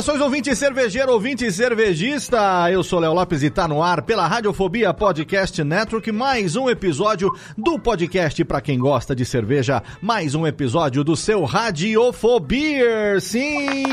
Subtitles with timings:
[0.00, 2.70] Saudações, ouvinte cervejeiro, ouvinte cervejista.
[2.70, 6.10] Eu sou Léo Lopes e tá no ar pela Radiofobia Podcast Network.
[6.10, 9.82] Mais um episódio do podcast para quem gosta de cerveja.
[10.00, 13.20] Mais um episódio do seu Radiofobia.
[13.20, 13.84] Sim,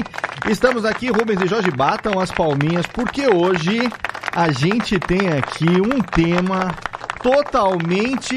[0.49, 3.79] estamos aqui, Rubens e Jorge batam as palminhas, porque hoje
[4.33, 6.73] a gente tem aqui um tema
[7.21, 8.35] totalmente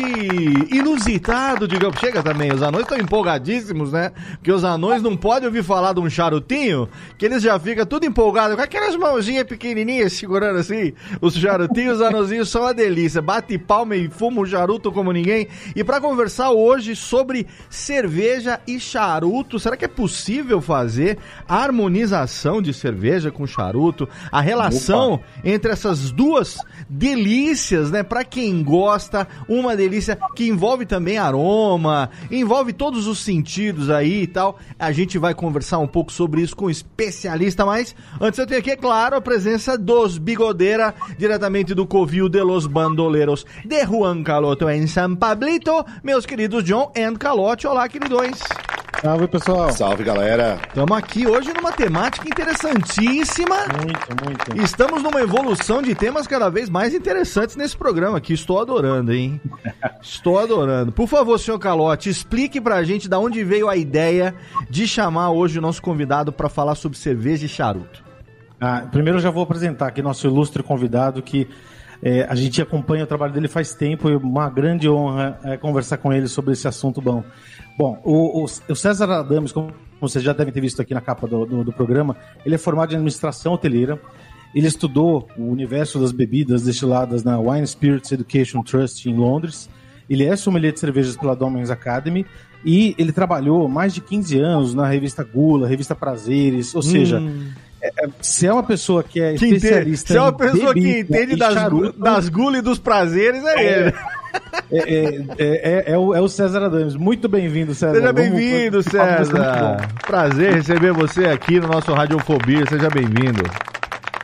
[0.70, 1.98] inusitado, digamos.
[1.98, 4.12] Chega também, os anões estão empolgadíssimos, né?
[4.32, 8.06] Porque os anões não podem ouvir falar de um charutinho, que eles já ficam tudo
[8.06, 13.22] empolgados, com aquelas mãozinhas pequenininhas segurando assim os charutinhos, os anãozinhos são uma delícia.
[13.22, 15.48] Bate palma e fuma um charuto como ninguém.
[15.74, 22.72] E para conversar hoje sobre cerveja e charuto, será que é possível fazer harmonização de
[22.72, 24.08] cerveja com charuto?
[24.30, 25.24] A relação Opa.
[25.44, 26.58] entre essas duas
[26.88, 28.02] delícias, né?
[28.02, 34.26] Para quem gosta, uma delícia que envolve também aroma, envolve todos os sentidos aí e
[34.26, 34.58] tal.
[34.78, 38.60] A gente vai conversar um pouco sobre isso com um especialista, mas antes eu tenho
[38.60, 44.22] aqui, é claro, a presença dos Bigodeira, diretamente do Covil de los Bandoleros de Juan
[44.22, 47.66] Caloto em São Pablito, meus queridos John and Calote.
[47.66, 48.38] Olá, queridões.
[49.02, 49.72] Salve, pessoal.
[49.72, 50.58] Salve, galera.
[50.68, 53.56] Estamos aqui hoje numa temática interessantíssima.
[53.78, 54.62] Muito, muito.
[54.62, 58.34] Estamos numa evolução de temas cada vez mais interessantes nesse programa aqui.
[58.34, 59.40] Estou adorando, hein?
[60.02, 60.92] Estou adorando.
[60.92, 64.34] Por favor, senhor Calote, explique pra gente da onde veio a ideia
[64.68, 68.04] de chamar hoje o nosso convidado para falar sobre cerveja e charuto.
[68.60, 71.48] Ah, primeiro eu já vou apresentar aqui nosso ilustre convidado que
[72.02, 75.98] é, a gente acompanha o trabalho dele faz tempo e uma grande honra é, conversar
[75.98, 77.22] com ele sobre esse assunto bom.
[77.80, 81.46] Bom, o, o, César Adames, como vocês já devem ter visto aqui na capa do,
[81.46, 82.14] do, do programa,
[82.44, 83.98] ele é formado em administração hoteleira.
[84.54, 89.70] Ele estudou o universo das bebidas destiladas na Wine Spirits Education Trust em Londres.
[90.10, 92.26] Ele é sommelier de cervejas pela Domens Academy
[92.62, 97.48] e ele trabalhou mais de 15 anos na revista Gula, revista Prazeres, ou seja, hum.
[97.48, 97.52] é,
[97.82, 101.54] é se é uma pessoa que é especialista Se é uma pessoa que entende das,
[101.54, 103.94] charuto, das gula e dos prazeres, é, é ele.
[104.70, 106.94] É, é, é, é, o, é o César Adames.
[106.94, 107.96] Muito bem-vindo, César.
[107.96, 109.88] Seja bem-vindo, César.
[110.06, 112.64] Prazer receber você aqui no nosso Radiofobia.
[112.68, 113.42] Seja bem-vindo.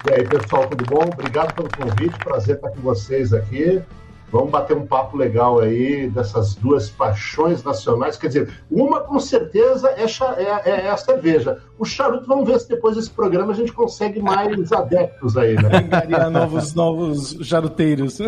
[0.09, 1.05] E aí, pessoal, tudo bom?
[1.13, 2.17] Obrigado pelo convite.
[2.21, 3.83] Prazer estar com vocês aqui.
[4.37, 8.19] Vamos bater um papo legal aí dessas duas paixões nacionais.
[8.19, 11.59] Quer dizer, uma com certeza é, é, é, a cerveja.
[11.79, 15.89] O charuto, vamos ver se depois desse programa a gente consegue mais adeptos aí, né?
[16.31, 18.19] Novos, novos charuteiros.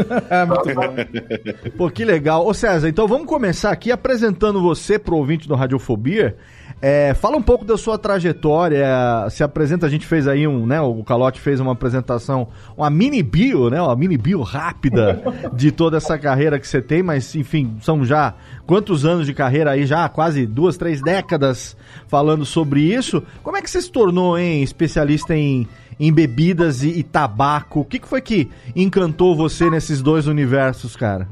[1.77, 2.47] Pô, que legal.
[2.47, 6.37] Ô César, então vamos começar aqui apresentando você pro ouvinte do Radiofobia.
[6.81, 8.87] É, fala um pouco da sua trajetória,
[9.31, 13.21] se apresenta, a gente fez aí um, né, o Calote fez uma apresentação, uma mini
[13.21, 15.21] bio, né, uma mini bio rápida
[15.53, 18.35] de toda essa carreira que você tem, mas enfim, são já
[18.65, 23.25] quantos anos de carreira aí, já quase duas, três décadas falando sobre isso.
[23.43, 25.67] Como é que você se tornou, hein, especialista em,
[25.99, 27.81] em bebidas e, e tabaco?
[27.81, 31.27] O que, que foi que encantou você nesses dois universos, cara?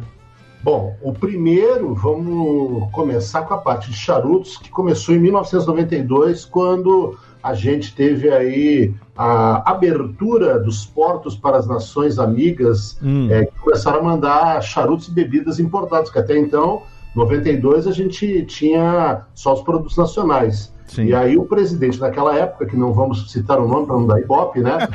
[0.62, 7.16] Bom, o primeiro, vamos começar com a parte de charutos, que começou em 1992, quando
[7.42, 13.28] a gente teve aí a abertura dos portos para as nações amigas, hum.
[13.30, 16.82] é, que começaram a mandar charutos e bebidas importados, que até então,
[17.14, 20.74] 92, a gente tinha só os produtos nacionais.
[20.86, 21.06] Sim.
[21.06, 24.20] E aí o presidente daquela época, que não vamos citar o nome para não dar
[24.20, 24.78] ibope, né?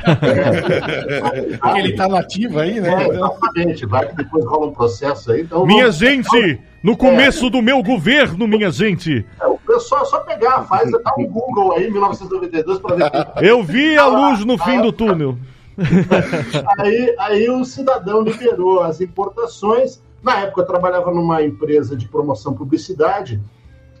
[1.74, 3.04] É, ele está nativo aí, né?
[3.04, 5.42] É, exatamente, vai que depois rola um processo aí.
[5.42, 9.24] Então, minha gente, no começo é, do meu governo, minha gente.
[9.40, 13.48] É, o pessoal é só pegar, faz, dá um Google aí, 1992, para ver.
[13.48, 15.36] Eu vi a luz no fim do túnel.
[16.78, 22.52] aí, aí o cidadão liberou as importações Na época eu trabalhava numa empresa de promoção
[22.52, 23.40] publicidade,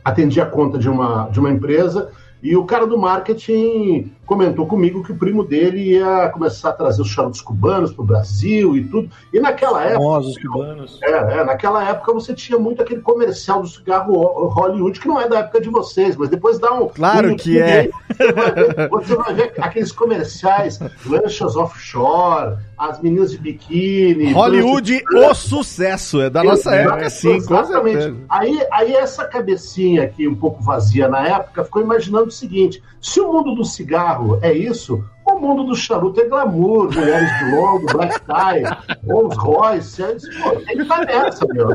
[0.04, 2.10] atendia a conta de uma, de uma empresa,
[2.42, 7.02] e o cara do marketing comentou comigo que o primo dele ia começar a trazer
[7.02, 9.10] os charutos cubanos para o Brasil e tudo.
[9.30, 9.98] E naquela época.
[9.98, 10.98] Famosos cubanos.
[11.02, 14.14] É, é, naquela época você tinha muito aquele comercial do cigarro
[14.48, 16.88] Hollywood, que não é da época de vocês, mas depois dá um.
[16.88, 17.90] Claro um que é.
[18.08, 24.32] Você vai, ver, você vai, ver, aqueles comerciais, lanchas offshore, as meninas de biquíni.
[24.32, 26.22] Hollywood, o sucesso.
[26.22, 28.14] É da nossa época, sim, exatamente.
[28.30, 33.20] Aí, aí essa cabecinha aqui, um pouco vazia na época, ficou imaginando o seguinte: se
[33.20, 37.86] o mundo do cigarro é isso, o mundo do charuto é glamour, mulheres de longo,
[37.92, 41.70] black tie, Rolls Royce, é, pô, tem que estar nessa, meu.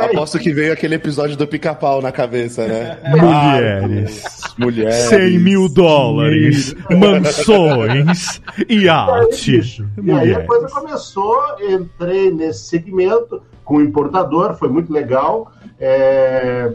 [0.00, 0.10] Aí...
[0.10, 2.98] Aposto que veio aquele episódio do pica-pau na cabeça, né?
[3.16, 4.24] Mulheres.
[4.58, 4.94] mulheres.
[5.08, 9.60] 100 mil dólares, mansões e arte.
[10.02, 15.52] E aí a coisa começou, entrei nesse segmento com o importador, foi muito legal.
[15.78, 16.70] É...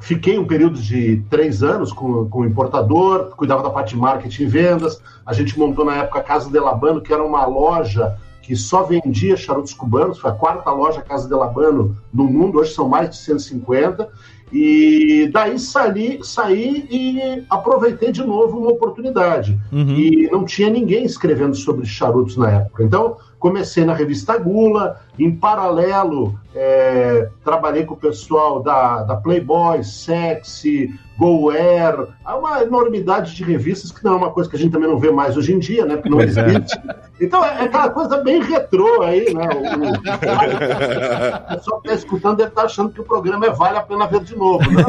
[0.00, 4.44] Fiquei um período de três anos com, com o importador, cuidava da parte de marketing
[4.44, 5.02] e vendas.
[5.26, 8.16] A gente montou na época a Casa de Labano, que era uma loja
[8.48, 12.72] que só vendia charutos cubanos, foi a quarta loja Casa de Labano no mundo, hoje
[12.72, 14.08] são mais de 150.
[14.50, 19.58] E daí saí, saí e aproveitei de novo uma oportunidade.
[19.70, 19.90] Uhum.
[19.90, 22.82] E não tinha ninguém escrevendo sobre charutos na época.
[22.82, 29.84] Então, comecei na revista Gula, em paralelo, é, trabalhei com o pessoal da, da Playboy,
[29.84, 34.70] Sexy, GoAir, há uma enormidade de revistas que não é uma coisa que a gente
[34.70, 35.96] também não vê mais hoje em dia, né?
[35.96, 36.24] Porque não é.
[36.24, 36.80] existe.
[37.20, 39.48] Então é, é aquela coisa bem retrô aí, né?
[39.52, 43.78] O, o pessoal que está escutando deve estar tá achando que o programa é vale
[43.78, 44.64] a pena ver de novo.
[44.70, 44.84] Né?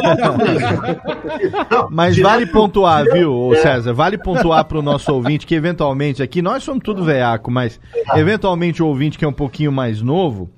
[1.42, 3.58] Então, Mas vale pontuar, viu, é.
[3.58, 3.94] César?
[3.94, 7.80] Vale pontuar para o nosso ouvinte que eventualmente aqui, nós somos tudo veaco, mas
[8.16, 10.50] eventualmente o ouvinte que é um pouquinho mais novo,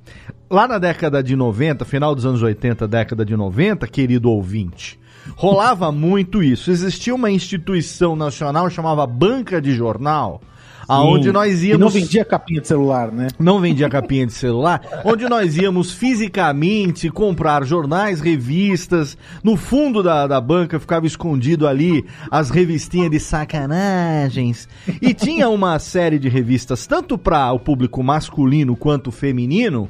[0.51, 4.99] lá na década de 90, final dos anos 80, década de 90, querido ouvinte,
[5.35, 6.69] rolava muito isso.
[6.69, 10.41] Existia uma instituição nacional chamava Banca de Jornal,
[10.89, 11.77] aonde nós íamos.
[11.77, 13.27] E não vendia capinha de celular, né?
[13.39, 19.17] Não vendia capinha de celular, onde nós íamos fisicamente comprar jornais, revistas.
[19.41, 24.67] No fundo da, da banca ficava escondido ali as revistinhas de sacanagens.
[25.01, 29.87] E tinha uma série de revistas, tanto para o público masculino quanto feminino,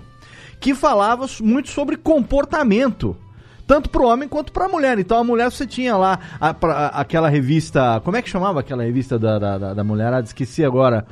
[0.62, 3.18] que falava muito sobre comportamento
[3.66, 5.00] tanto para o homem quanto para a mulher.
[5.00, 8.84] Então a mulher você tinha lá a, pra, aquela revista, como é que chamava aquela
[8.84, 10.28] revista da, da, da mulherada?
[10.28, 11.06] Esqueci agora.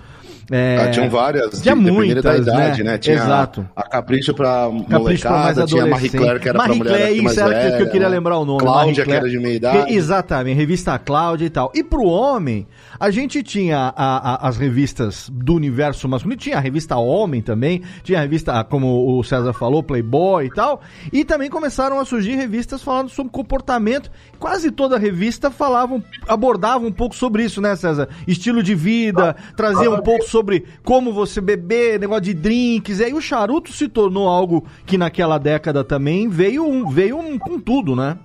[0.52, 2.92] É, ah, tinham várias, tinha de, muitas, da idade, né?
[2.92, 2.98] né?
[2.98, 3.68] Tinha Exato.
[3.76, 7.12] A, Capricho pra Capricho pra mais tinha a Marie Claire, que era Marie pra mulher
[7.12, 8.60] isso era velha, que eu queria lembrar o nome.
[8.60, 9.94] Cláudia, que era de meia idade.
[9.94, 11.72] Exatamente, revista Cláudia e tal.
[11.76, 12.68] E pro homem,
[13.00, 17.84] a gente tinha a, a, as revistas do universo masculino, tinha a revista Homem também,
[18.04, 20.82] tinha a revista, como o César falou, Playboy e tal,
[21.14, 24.12] e também começaram a surgir revistas falando sobre comportamento.
[24.40, 28.10] Quase toda revista falava, abordava um pouco sobre isso, né, César?
[28.28, 30.39] Estilo de vida, trazia um pouco sobre
[30.84, 33.00] como você beber, negócio de drinks.
[33.00, 37.38] E aí o charuto se tornou algo que naquela década também veio, um, veio um,
[37.38, 38.18] com tudo, né?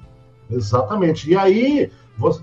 [0.50, 1.30] Exatamente.
[1.30, 1.90] E aí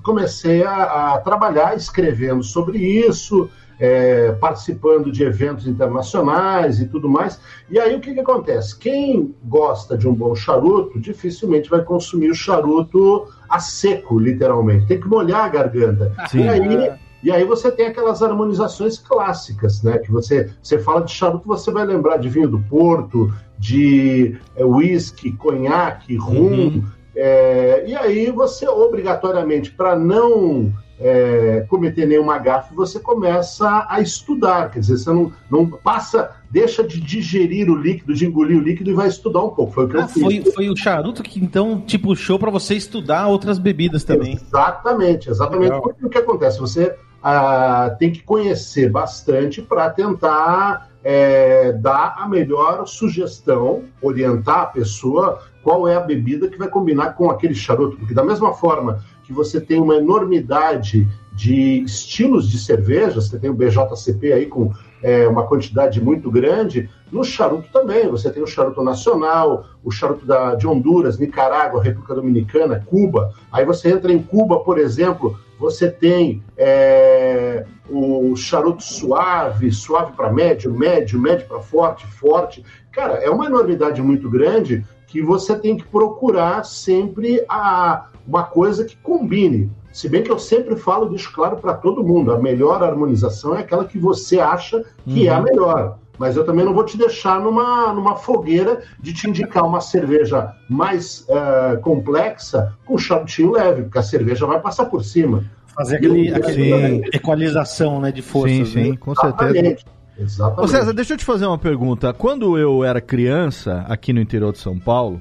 [0.03, 7.39] comecei a, a trabalhar escrevendo sobre isso, é, participando de eventos internacionais e tudo mais.
[7.69, 8.77] E aí o que, que acontece?
[8.77, 14.85] Quem gosta de um bom charuto dificilmente vai consumir o charuto a seco, literalmente.
[14.85, 16.13] Tem que molhar a garganta.
[16.29, 16.43] Sim.
[16.43, 16.91] E aí
[17.23, 19.97] e aí você tem aquelas harmonizações clássicas, né?
[19.99, 24.65] Que você, você fala de charuto, você vai lembrar de vinho do Porto, de é,
[24.65, 26.51] whisky, conhaque, rum.
[26.51, 26.83] Uhum.
[27.15, 34.71] É, e aí você, obrigatoriamente, para não é, cometer nenhuma gafe, você começa a estudar.
[34.71, 38.91] Quer dizer, você não, não passa, deixa de digerir o líquido, de engolir o líquido
[38.91, 39.73] e vai estudar um pouco.
[39.73, 40.23] Foi o que ah, eu fiz.
[40.23, 44.33] Foi, foi o charuto que então te puxou para você estudar outras bebidas também.
[44.33, 45.79] Exatamente, exatamente.
[45.81, 46.59] Porque o que acontece?
[46.59, 54.65] Você ah, tem que conhecer bastante para tentar é, dar a melhor sugestão, orientar a
[54.67, 57.97] pessoa qual é a bebida que vai combinar com aquele charuto.
[57.97, 63.49] Porque, da mesma forma que você tem uma enormidade de estilos de cerveja, você tem
[63.49, 68.07] o BJCP aí com é, uma quantidade muito grande, no charuto também.
[68.09, 73.33] Você tem o charuto nacional, o charuto da, de Honduras, Nicarágua, República Dominicana, Cuba.
[73.51, 80.31] Aí você entra em Cuba, por exemplo, você tem é, o charuto suave, suave para
[80.31, 82.63] médio, médio, médio para forte, forte.
[82.91, 88.85] Cara, é uma enormidade muito grande que você tem que procurar sempre a, uma coisa
[88.85, 89.69] que combine.
[89.91, 93.59] Se bem que eu sempre falo, deixo claro para todo mundo, a melhor harmonização é
[93.59, 95.25] aquela que você acha que uhum.
[95.25, 95.43] é a uhum.
[95.43, 95.97] melhor.
[96.17, 100.53] mas eu também não vou te deixar numa, numa fogueira de te indicar uma cerveja
[100.69, 105.43] mais uh, complexa com charutinho leve, porque a cerveja vai passar por cima.
[105.75, 108.57] Fazer aquele, aquele equalização né, de forças.
[108.57, 108.97] Sim, sim, né?
[108.97, 109.77] com certeza.
[110.17, 110.63] Exatamente.
[110.63, 112.13] Ô César, deixa eu te fazer uma pergunta.
[112.13, 115.19] Quando eu era criança, aqui no interior de São Paulo,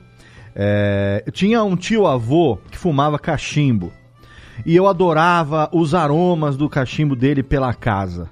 [0.54, 3.92] é, eu tinha um tio-avô que fumava cachimbo.
[4.64, 8.30] E eu adorava os aromas do cachimbo dele pela casa.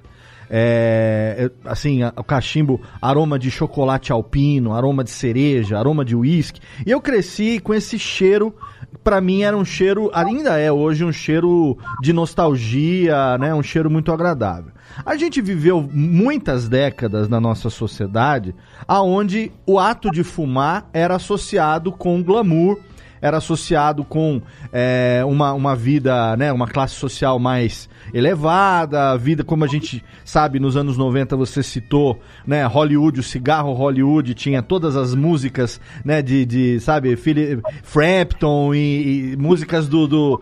[0.51, 6.59] É, assim, o cachimbo, aroma de chocolate alpino, aroma de cereja, aroma de uísque.
[6.85, 8.55] E eu cresci com esse cheiro,
[9.03, 13.53] para mim era um cheiro, ainda é hoje um cheiro de nostalgia, né?
[13.53, 14.71] Um cheiro muito agradável.
[15.05, 18.55] A gente viveu muitas décadas na nossa sociedade
[18.87, 22.79] aonde o ato de fumar era associado com glamour,
[23.21, 29.63] era associado com é, uma, uma vida, né, uma classe social mais elevada, vida como
[29.63, 34.95] a gente sabe nos anos 90 você citou, né, Hollywood, o cigarro Hollywood tinha todas
[34.95, 40.41] as músicas, né, de, de sabe, Philip Frampton e, e músicas do, do,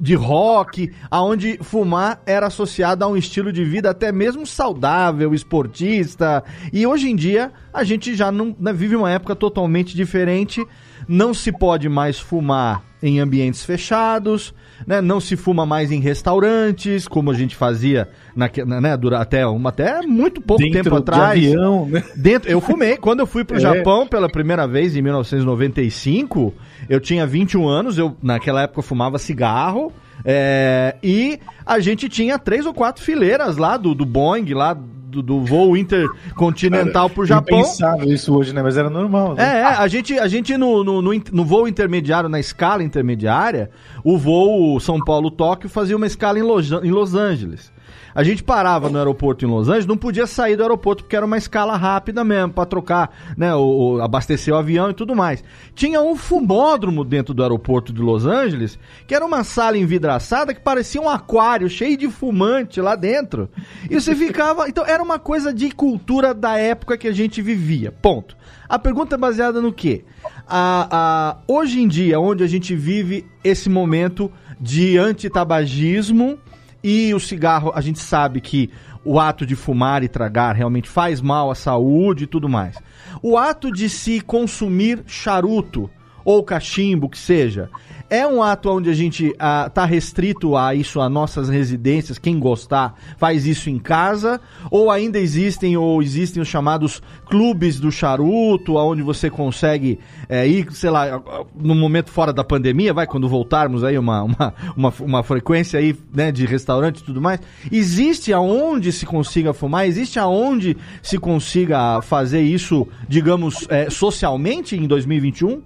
[0.00, 6.42] de rock, aonde fumar era associado a um estilo de vida até mesmo saudável, esportista,
[6.72, 10.66] e hoje em dia a gente já não né, vive uma época totalmente diferente
[11.08, 14.52] não se pode mais fumar em ambientes fechados,
[14.86, 15.00] né?
[15.00, 18.50] Não se fuma mais em restaurantes, como a gente fazia na,
[18.80, 21.40] né, durante, até, uma, até muito pouco Dentro tempo atrás.
[21.40, 22.02] De avião, né?
[22.16, 22.96] Dentro, eu fumei.
[22.96, 23.60] Quando eu fui pro é.
[23.60, 26.52] Japão pela primeira vez em 1995,
[26.88, 29.92] eu tinha 21 anos, eu naquela época eu fumava cigarro.
[30.24, 34.76] É, e a gente tinha três ou quatro fileiras lá do, do Boeing, lá
[35.08, 37.60] do, do voo intercontinental pro Japão.
[37.60, 38.62] Impensável isso hoje, né?
[38.62, 39.34] Mas era normal.
[39.34, 39.42] Né?
[39.42, 43.70] É, é, a gente, a gente no, no, no, no voo intermediário, na escala intermediária,
[44.04, 47.72] o voo São Paulo-Tóquio fazia uma escala em Los, em Los Angeles.
[48.18, 51.24] A gente parava no aeroporto em Los Angeles, não podia sair do aeroporto porque era
[51.24, 55.44] uma escala rápida mesmo, para trocar, né, o, o, abastecer o avião e tudo mais.
[55.72, 60.60] Tinha um fumódromo dentro do aeroporto de Los Angeles, que era uma sala envidraçada que
[60.60, 63.48] parecia um aquário cheio de fumante lá dentro.
[63.88, 67.92] E você ficava, então era uma coisa de cultura da época que a gente vivia.
[67.92, 68.36] Ponto.
[68.68, 70.04] A pergunta é baseada no quê?
[70.44, 74.28] A, a, hoje em dia, onde a gente vive esse momento
[74.60, 76.36] de antitabagismo,
[76.82, 78.70] e o cigarro, a gente sabe que
[79.04, 82.76] o ato de fumar e tragar realmente faz mal à saúde e tudo mais.
[83.22, 85.90] O ato de se consumir charuto
[86.28, 87.70] ou cachimbo, que seja,
[88.10, 92.38] é um ato onde a gente está ah, restrito a isso, a nossas residências, quem
[92.38, 94.38] gostar faz isso em casa,
[94.70, 100.70] ou ainda existem ou existem os chamados clubes do charuto, onde você consegue é, ir,
[100.72, 101.18] sei lá,
[101.58, 105.96] no momento fora da pandemia, vai, quando voltarmos aí uma, uma, uma, uma frequência aí,
[106.12, 107.40] né, de restaurante e tudo mais,
[107.72, 114.86] existe aonde se consiga fumar, existe aonde se consiga fazer isso, digamos, é, socialmente em
[114.86, 115.62] 2021?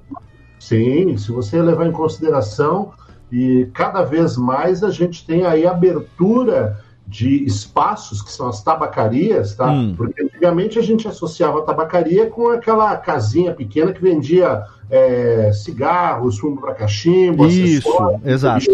[0.63, 2.93] Sim, se você levar em consideração,
[3.33, 9.57] e cada vez mais a gente tem aí abertura de espaços que são as tabacarias,
[9.57, 9.73] tá?
[9.73, 9.95] Hum.
[9.97, 16.39] Porque antigamente a gente associava a tabacaria com aquela casinha pequena que vendia é, cigarros,
[16.39, 17.91] fumo para cachimbo, Isso,
[18.25, 18.65] exato.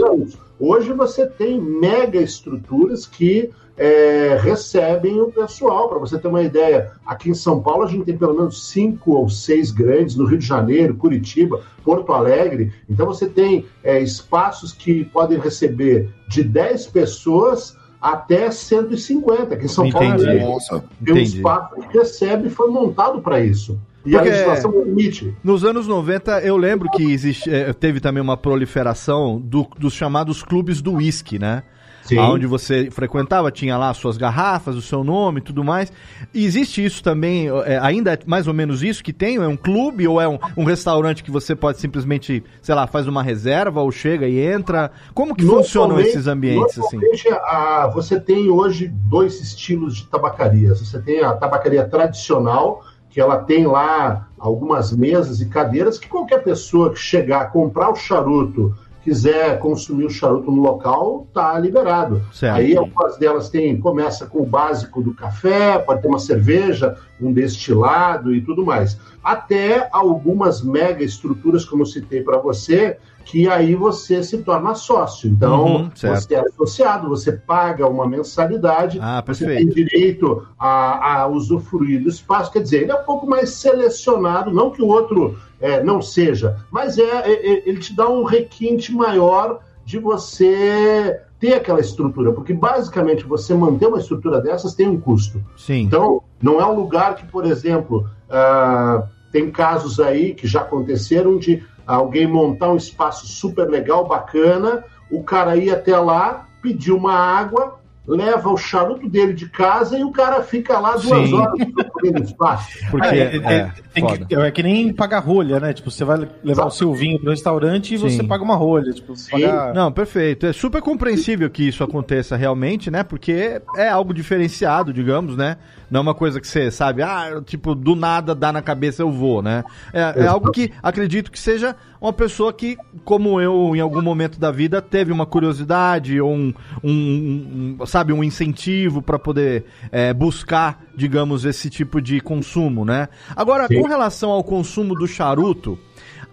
[0.60, 5.88] Hoje você tem mega estruturas que é, recebem o pessoal.
[5.88, 9.12] Para você ter uma ideia, aqui em São Paulo a gente tem pelo menos cinco
[9.12, 12.72] ou seis grandes, no Rio de Janeiro, Curitiba, Porto Alegre.
[12.90, 19.54] Então você tem é, espaços que podem receber de 10 pessoas até 150.
[19.54, 20.24] Aqui em São Entendi.
[20.40, 23.78] Paulo é, tem um espaço que recebe foi montado para isso.
[24.06, 25.34] E Porque a legislação permite.
[25.42, 30.42] Nos anos 90, eu lembro que existe, é, teve também uma proliferação do, dos chamados
[30.42, 31.62] clubes do whisky, né?
[32.08, 32.18] Sim.
[32.18, 35.92] Onde você frequentava, tinha lá suas garrafas, o seu nome e tudo mais.
[36.32, 39.36] E existe isso também, é, ainda é mais ou menos isso que tem?
[39.36, 43.06] É um clube ou é um, um, restaurante que você pode simplesmente, sei lá, faz
[43.06, 44.90] uma reserva ou chega e entra?
[45.12, 46.98] Como que funcionam esses ambientes assim?
[47.44, 50.80] A, você tem hoje dois estilos de tabacarias.
[50.80, 56.42] Você tem a tabacaria tradicional, que ela tem lá algumas mesas e cadeiras que qualquer
[56.42, 62.22] pessoa que chegar, comprar o charuto quiser consumir o charuto no local, tá liberado.
[62.32, 62.56] Certo.
[62.56, 67.32] Aí algumas delas tem, começa com o básico do café, pode ter uma cerveja, um
[67.32, 68.98] destilado e tudo mais.
[69.22, 75.28] Até algumas mega estruturas, como eu citei para você, que aí você se torna sócio.
[75.28, 81.26] Então, uhum, você é associado, você paga uma mensalidade, ah, você tem direito a, a
[81.26, 82.50] usufruir do espaço.
[82.50, 86.56] Quer dizer, ele é um pouco mais selecionado, não que o outro é, não seja,
[86.70, 92.32] mas é, é, é ele te dá um requinte maior de você ter aquela estrutura,
[92.32, 95.44] porque basicamente você manter uma estrutura dessas tem um custo.
[95.54, 95.82] Sim.
[95.82, 101.36] Então, não é um lugar que, por exemplo, uh, tem casos aí que já aconteceram
[101.36, 101.62] de
[101.94, 107.77] alguém montar um espaço super legal, bacana, o cara ir até lá, pedir uma água,
[108.08, 111.34] leva o charuto dele de casa e o cara fica lá duas Sim.
[111.34, 112.78] horas procurando espaço.
[112.90, 115.74] Porque é, é, é, que, é, que, nem pagar rolha, né?
[115.74, 116.68] Tipo, você vai levar Exato.
[116.68, 118.08] o seu vinho pro restaurante e Sim.
[118.08, 118.92] você paga uma rolha.
[118.92, 119.74] Tipo, pagar...
[119.74, 120.46] Não, perfeito.
[120.46, 123.02] É super compreensível que isso aconteça realmente, né?
[123.02, 125.58] Porque é algo diferenciado, digamos, né?
[125.90, 129.10] Não é uma coisa que você sabe, ah, tipo, do nada dá na cabeça eu
[129.10, 129.64] vou, né?
[129.92, 134.38] É, é algo que acredito que seja uma pessoa que, como eu, em algum momento
[134.38, 140.12] da vida, teve uma curiosidade ou um, um, um sabe, um incentivo para poder é,
[140.12, 143.08] buscar, digamos, esse tipo de consumo, né?
[143.34, 143.80] Agora, Sim.
[143.80, 145.78] com relação ao consumo do charuto,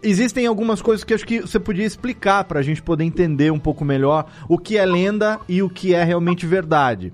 [0.02, 3.60] existem algumas coisas que acho que você podia explicar para a gente poder entender um
[3.60, 7.12] pouco melhor o que é lenda e o que é realmente verdade.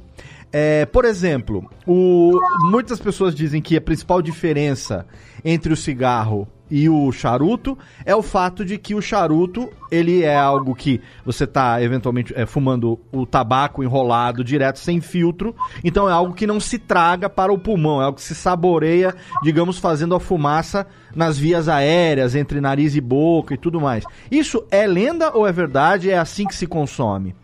[0.53, 2.37] É, por exemplo, o,
[2.69, 5.05] muitas pessoas dizem que a principal diferença
[5.45, 10.37] entre o cigarro e o charuto é o fato de que o charuto ele é
[10.37, 16.13] algo que você está eventualmente é, fumando o tabaco enrolado direto sem filtro, então é
[16.13, 19.13] algo que não se traga para o pulmão, é algo que se saboreia,
[19.43, 24.05] digamos, fazendo a fumaça nas vias aéreas entre nariz e boca e tudo mais.
[24.31, 26.09] Isso é lenda ou é verdade?
[26.09, 27.35] É assim que se consome?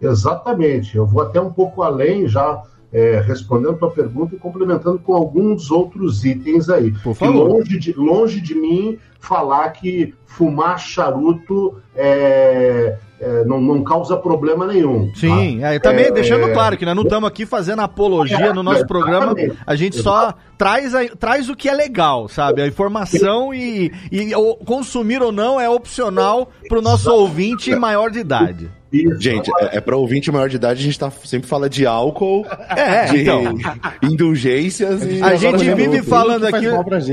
[0.00, 0.96] Exatamente.
[0.96, 5.14] Eu vou até um pouco além já é, respondendo a tua pergunta e complementando com
[5.14, 6.92] alguns outros itens aí.
[7.02, 7.48] Por favor.
[7.48, 14.66] Longe de, longe de mim falar que fumar charuto é, é, não, não, causa problema
[14.66, 15.12] nenhum.
[15.14, 15.78] Sim, tá?
[15.78, 19.34] também é, deixando é, claro que nós não estamos aqui fazendo apologia no nosso programa,
[19.66, 22.62] a gente só traz, a, traz o que é legal, sabe?
[22.62, 24.30] A informação e, e
[24.64, 28.79] consumir ou não é opcional para o nosso ouvinte maior de idade.
[28.92, 29.20] Isso.
[29.20, 32.44] Gente, é, é para ouvinte maior de idade, a gente tá, sempre fala de álcool,
[32.76, 33.56] é, de então.
[34.02, 35.22] indulgências e.
[35.22, 36.66] A gente vive falando aqui.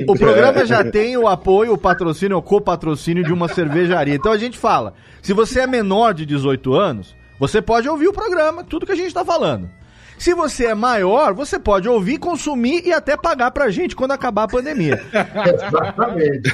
[0.07, 4.15] O programa já tem o apoio, o patrocínio, o copatrocínio de uma cervejaria.
[4.15, 8.13] Então a gente fala: se você é menor de 18 anos, você pode ouvir o
[8.13, 9.69] programa, tudo que a gente está falando.
[10.17, 14.43] Se você é maior, você pode ouvir, consumir e até pagar pra gente quando acabar
[14.43, 15.01] a pandemia.
[15.53, 16.51] exatamente,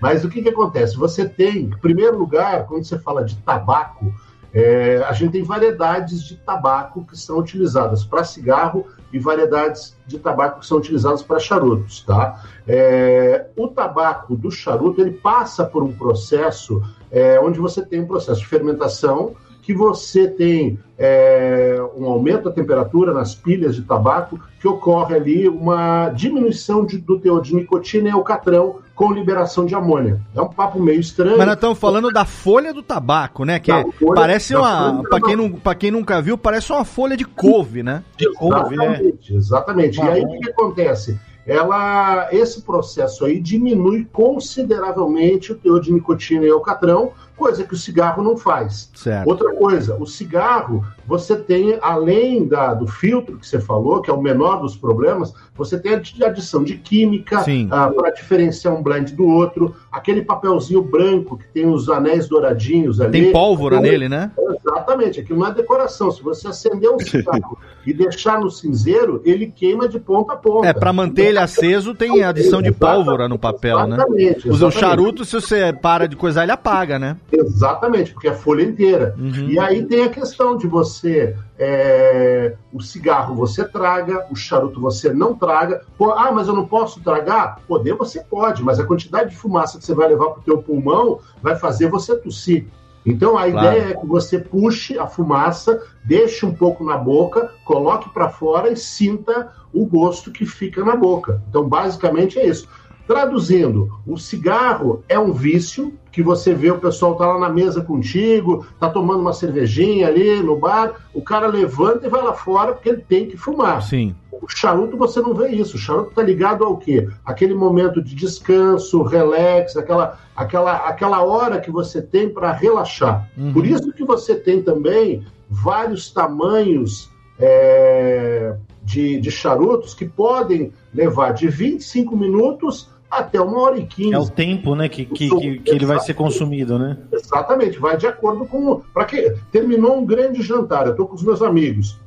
[0.00, 0.96] Mas o que, que acontece?
[0.96, 4.12] Você tem, em primeiro lugar, quando você fala de tabaco,
[4.54, 10.18] é, a gente tem variedades de tabaco que são utilizadas para cigarro e variedades de
[10.18, 12.42] tabaco que são utilizadas para charutos, tá?
[12.68, 18.06] É, o tabaco do charuto ele passa por um processo é, onde você tem um
[18.06, 24.38] processo de fermentação que você tem é, um aumento da temperatura nas pilhas de tabaco,
[24.60, 29.74] que ocorre ali uma diminuição de, do teor de nicotina e alcatrão com liberação de
[29.74, 30.20] amônia.
[30.34, 31.38] É um papo meio estranho.
[31.38, 33.60] Mas nós estamos falando da folha do tabaco, né?
[33.60, 35.02] Que é, folha, parece uma.
[35.08, 38.02] Para quem, não, quem nunca viu, parece uma folha de couve, né?
[38.16, 39.38] De couve, exatamente, né?
[39.38, 39.98] Exatamente.
[40.00, 41.18] E aí o que, que acontece?
[41.46, 47.76] ela, esse processo aí diminui consideravelmente o teor de nicotina e alcatrão, coisa que o
[47.76, 48.90] cigarro não faz.
[48.94, 49.28] Certo.
[49.28, 54.12] Outra coisa, o cigarro, você tem, além da, do filtro que você falou, que é
[54.14, 59.14] o menor dos problemas, você tem a adição de química uh, para diferenciar um blend
[59.14, 63.12] do outro, aquele papelzinho branco que tem os anéis douradinhos ali.
[63.12, 64.30] Tem pólvora então, nele, né?
[64.38, 66.10] Exatamente, aquilo não é decoração.
[66.10, 70.66] Se você acender um cigarro e deixar no cinzeiro, ele queima de ponta a ponta.
[70.66, 74.32] É, para manter ele aceso, tem adição de pólvora no papel, exatamente, né?
[74.36, 74.64] Exatamente.
[74.64, 77.16] O charuto, se você para de coisar, ele apaga, né?
[77.32, 79.14] Exatamente, porque é a folha inteira.
[79.18, 79.48] Uhum.
[79.48, 81.34] E aí tem a questão de você.
[81.58, 85.82] É, o cigarro você traga, o charuto você não traga.
[85.96, 87.60] Pô, ah, mas eu não posso tragar?
[87.66, 90.58] Poder você pode, mas a quantidade de fumaça que você vai levar para o teu
[90.58, 92.66] pulmão vai fazer você tossir.
[93.04, 93.76] Então a claro.
[93.76, 98.70] ideia é que você puxe a fumaça, deixe um pouco na boca, coloque para fora
[98.70, 101.42] e sinta o gosto que fica na boca.
[101.48, 102.68] Então basicamente é isso.
[103.12, 107.82] Traduzindo, o cigarro é um vício que você vê o pessoal tá lá na mesa
[107.82, 112.72] contigo, tá tomando uma cervejinha ali no bar, o cara levanta e vai lá fora
[112.72, 113.82] porque ele tem que fumar.
[113.82, 114.14] Sim.
[114.30, 115.76] O charuto você não vê isso.
[115.76, 117.06] O charuto tá ligado ao quê?
[117.22, 123.28] Aquele momento de descanso, relax, aquela aquela aquela hora que você tem para relaxar.
[123.36, 123.52] Uhum.
[123.52, 131.32] Por isso que você tem também vários tamanhos é, de, de charutos que podem levar
[131.32, 134.14] de 25 minutos até uma hora e quinze.
[134.14, 136.96] É o tempo, né, que, que, que, que, ele vai ser consumido, né?
[137.12, 138.80] Exatamente, vai de acordo com.
[138.92, 142.00] Para que terminou um grande jantar, eu estou com os meus amigos.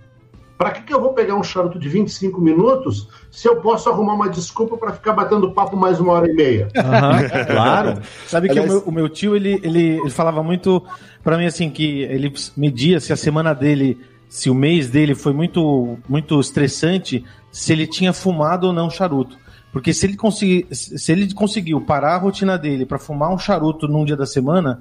[0.57, 4.13] Para que, que eu vou pegar um charuto de 25 minutos se eu posso arrumar
[4.13, 6.69] uma desculpa para ficar batendo papo mais uma hora e meia?
[6.75, 8.01] Uhum, claro.
[8.25, 10.81] Sabe que o meu, o meu, tio, ele, ele, ele falava muito
[11.21, 13.97] para mim assim, que ele media se a semana dele,
[14.29, 19.37] se o mês dele foi muito, muito estressante, se ele tinha fumado ou não charuto.
[19.75, 23.89] Porque se ele, conseguir, se ele conseguiu parar a rotina dele para fumar um charuto
[23.89, 24.79] num dia da semana,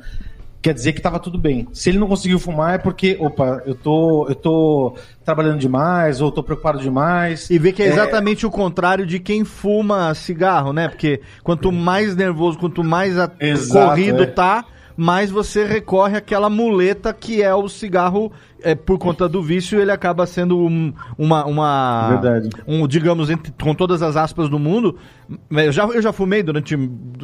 [0.62, 1.66] quer dizer que estava tudo bem.
[1.72, 6.30] Se ele não conseguiu fumar é porque, opa, eu tô, eu tô trabalhando demais ou
[6.30, 7.50] tô preocupado demais.
[7.50, 8.48] E vê que é, é exatamente é...
[8.48, 10.86] o contrário de quem fuma cigarro, né?
[10.86, 13.16] Porque quanto mais nervoso, quanto mais.
[13.40, 14.26] Exato, corrido é.
[14.26, 14.64] tá,
[14.96, 18.32] mais você recorre àquela muleta que é o cigarro
[18.64, 22.48] é, por conta do vício, ele acaba sendo um, uma, uma Verdade.
[22.66, 24.96] um, digamos, entre, com todas as aspas do mundo.
[25.50, 26.76] Eu já, eu já fumei durante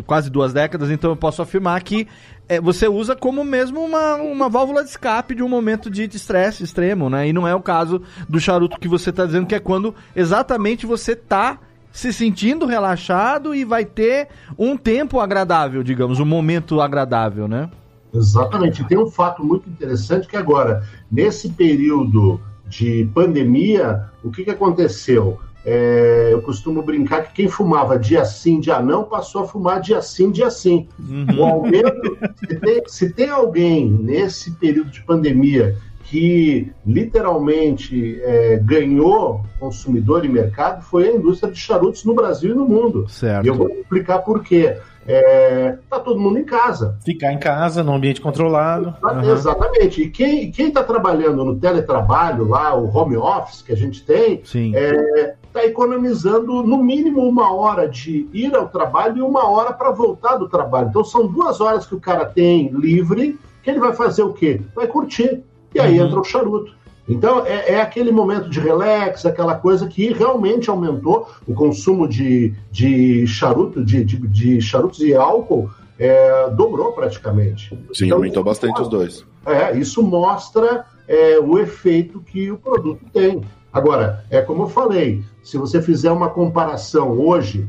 [0.06, 2.06] quase duas décadas, então eu posso afirmar que
[2.48, 6.62] é, você usa como mesmo uma, uma válvula de escape de um momento de estresse
[6.62, 7.28] extremo, né?
[7.28, 10.85] E não é o caso do charuto que você está dizendo, que é quando exatamente
[10.85, 11.59] você está
[11.92, 17.70] se sentindo relaxado e vai ter um tempo agradável, digamos, um momento agradável, né?
[18.12, 18.85] Exatamente.
[18.85, 25.38] Tem um fato muito interessante que agora, nesse período de pandemia, o que, que aconteceu?
[25.64, 30.00] É, eu costumo brincar que quem fumava dia sim, dia não, passou a fumar dia
[30.00, 30.88] sim, dia sim.
[30.98, 31.26] Uhum.
[31.38, 35.76] O aumento, se tem, se tem alguém nesse período de pandemia
[36.11, 42.55] que literalmente é, ganhou consumidor e mercado foi a indústria de charutos no Brasil e
[42.57, 43.09] no mundo.
[43.09, 43.44] Certo.
[43.44, 44.77] E eu vou explicar por quê.
[45.07, 46.99] É, tá todo mundo em casa.
[47.05, 48.92] Ficar em casa, no ambiente controlado.
[49.01, 49.33] Uhum.
[49.33, 50.03] Exatamente.
[50.03, 54.59] E quem está trabalhando no teletrabalho, lá, o home office que a gente tem, está
[54.59, 59.92] é, tá economizando no mínimo uma hora de ir ao trabalho e uma hora para
[59.92, 60.88] voltar do trabalho.
[60.88, 64.61] Então são duas horas que o cara tem livre, que ele vai fazer o quê?
[64.75, 65.44] Vai curtir.
[65.74, 66.06] E aí uhum.
[66.06, 66.80] entra o charuto.
[67.09, 72.54] Então, é, é, aquele momento de relax, aquela coisa que realmente aumentou o consumo de,
[72.70, 77.76] de charuto, de, de, de charutos e álcool, é, dobrou praticamente.
[77.92, 79.26] Sim, então, aumentou bastante mostra, os dois.
[79.44, 83.42] É, isso mostra é, o efeito que o produto tem.
[83.72, 87.68] Agora, é como eu falei, se você fizer uma comparação hoje,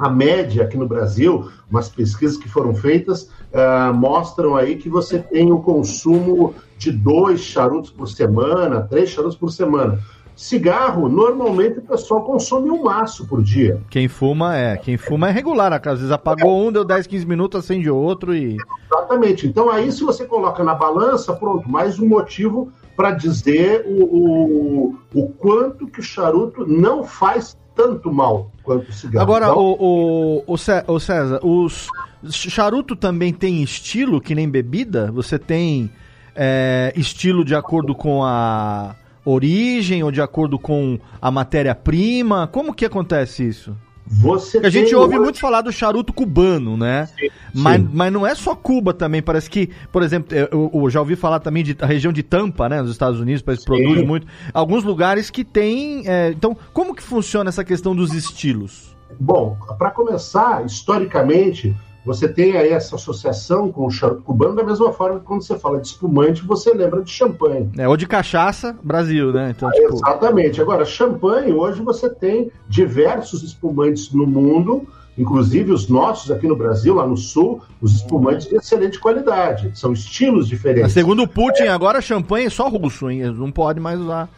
[0.00, 5.18] a média aqui no Brasil, umas pesquisas que foram feitas, uh, mostram aí que você
[5.18, 9.98] tem um consumo de dois charutos por semana, três charutos por semana.
[10.34, 13.78] Cigarro, normalmente o pessoal consome um maço por dia.
[13.90, 17.62] Quem fuma é, quem fuma é regular, às vezes apagou um, deu 10, 15 minutos,
[17.62, 18.56] acende outro e.
[18.90, 19.46] Exatamente.
[19.46, 24.96] Então aí, se você coloca na balança, pronto, mais um motivo para dizer o, o,
[25.14, 29.22] o quanto que o charuto não faz tanto mal quanto o cigarro.
[29.22, 31.88] Agora, então, o, o, o César, os
[32.30, 35.10] charuto também tem estilo que nem bebida?
[35.10, 35.90] Você tem
[36.34, 42.46] é, estilo de acordo com a origem ou de acordo com a matéria-prima?
[42.46, 43.74] Como que acontece isso?
[44.12, 47.06] Você a gente ouve muito falar do charuto cubano, né?
[47.06, 47.88] Sim, mas, sim.
[47.92, 49.22] mas não é só Cuba também.
[49.22, 52.68] Parece que, por exemplo, eu, eu já ouvi falar também de a região de Tampa,
[52.68, 52.82] né?
[52.82, 54.26] Nos Estados Unidos, parece que produz muito.
[54.52, 56.02] Alguns lugares que tem.
[56.08, 58.96] É, então, como que funciona essa questão dos estilos?
[59.18, 64.92] Bom, para começar, historicamente, você tem aí essa associação com o charuto cubano da mesma
[64.92, 67.70] forma que quando você fala de espumante, você lembra de champanhe.
[67.76, 69.52] É, ou de cachaça, Brasil, né?
[69.56, 69.94] Então, ah, tipo...
[69.94, 70.60] Exatamente.
[70.60, 74.86] Agora, champanhe, hoje você tem diversos espumantes no mundo,
[75.18, 79.70] inclusive os nossos aqui no Brasil, lá no sul, os espumantes de excelente qualidade.
[79.78, 80.92] São estilos diferentes.
[80.92, 81.68] Segundo Putin, é.
[81.68, 83.24] agora champanhe é só russo, hein?
[83.32, 84.28] Não pode mais usar.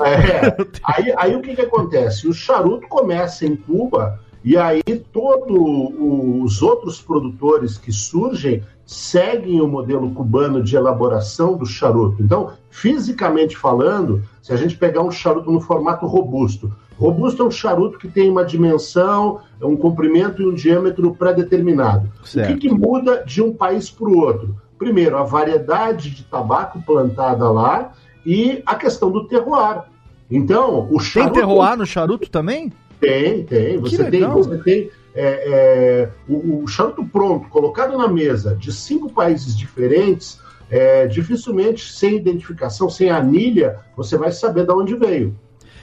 [0.00, 0.56] É.
[0.82, 2.26] aí, aí o que, que acontece?
[2.26, 5.56] O charuto começa em Cuba e aí todos
[5.98, 12.22] os outros produtores que surgem seguem o modelo cubano de elaboração do charuto.
[12.22, 17.50] Então, fisicamente falando, se a gente pegar um charuto no formato robusto, robusto é um
[17.50, 22.10] charuto que tem uma dimensão, um comprimento e um diâmetro pré-determinado.
[22.20, 24.56] O que, que muda de um país para o outro?
[24.78, 27.92] Primeiro, a variedade de tabaco plantada lá
[28.26, 29.82] e a questão do terroir.
[30.30, 31.34] Então, o charuto.
[31.34, 32.72] Tem terroir no charuto também?
[33.02, 33.78] Tem, tem.
[33.78, 39.12] Você tem, você tem é, é, o, o charuto pronto, colocado na mesa de cinco
[39.12, 40.38] países diferentes,
[40.70, 45.36] é, dificilmente, sem identificação, sem anilha, você vai saber de onde veio.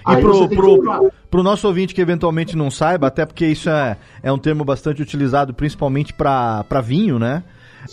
[0.07, 4.31] E pro, pro, pro, nosso ouvinte que eventualmente não saiba, até porque isso é, é
[4.31, 7.43] um termo bastante utilizado principalmente para vinho, né?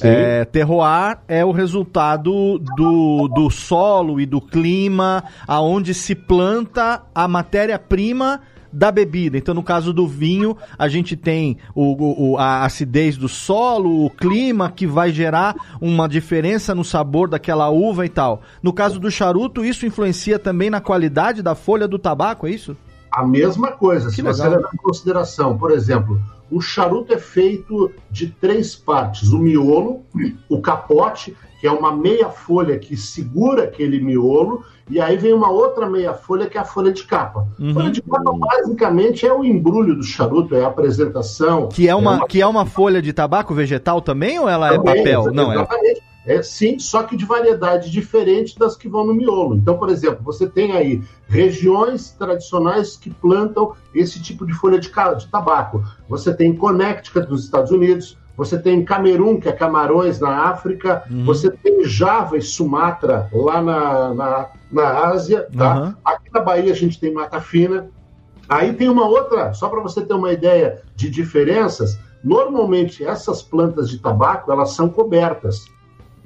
[0.01, 7.27] É, terroir é o resultado do, do solo e do clima, aonde se planta a
[7.27, 8.41] matéria-prima
[8.73, 9.39] da bebida.
[9.39, 14.11] Então, no caso do vinho, a gente tem o, o, a acidez do solo, o
[14.11, 18.43] clima que vai gerar uma diferença no sabor daquela uva e tal.
[18.63, 22.77] No caso do charuto, isso influencia também na qualidade da folha do tabaco, é isso?
[23.17, 24.35] A mesma coisa, que se legal.
[24.35, 30.03] você levar em consideração, por exemplo, o charuto é feito de três partes: o miolo,
[30.51, 35.51] o capote, que é uma meia folha que segura aquele miolo, e aí vem uma
[35.51, 37.49] outra meia folha que é a folha de capa.
[37.59, 37.73] Uhum.
[37.73, 41.69] Folha de capa basicamente é o embrulho do charuto, é a apresentação.
[41.69, 42.27] Que é uma, é uma...
[42.27, 45.33] Que é uma folha de tabaco vegetal também ou ela é também, é papel?
[45.33, 46.01] Não, exatamente.
[46.01, 46.06] é.
[46.27, 49.55] É, sim, só que de variedade diferente das que vão no miolo.
[49.55, 54.91] Então, por exemplo, você tem aí regiões tradicionais que plantam esse tipo de folha de,
[54.91, 55.85] de tabaco.
[56.09, 61.25] Você tem Connecticut nos Estados Unidos, você tem Camerun, que é Camarões na África, uhum.
[61.25, 65.81] você tem Java e Sumatra lá na, na, na Ásia, tá?
[65.81, 65.95] Uhum.
[66.05, 67.89] Aqui na Bahia a gente tem Mata Fina.
[68.49, 73.89] Aí tem uma outra, só para você ter uma ideia de diferenças, normalmente essas plantas
[73.89, 75.65] de tabaco, elas são cobertas.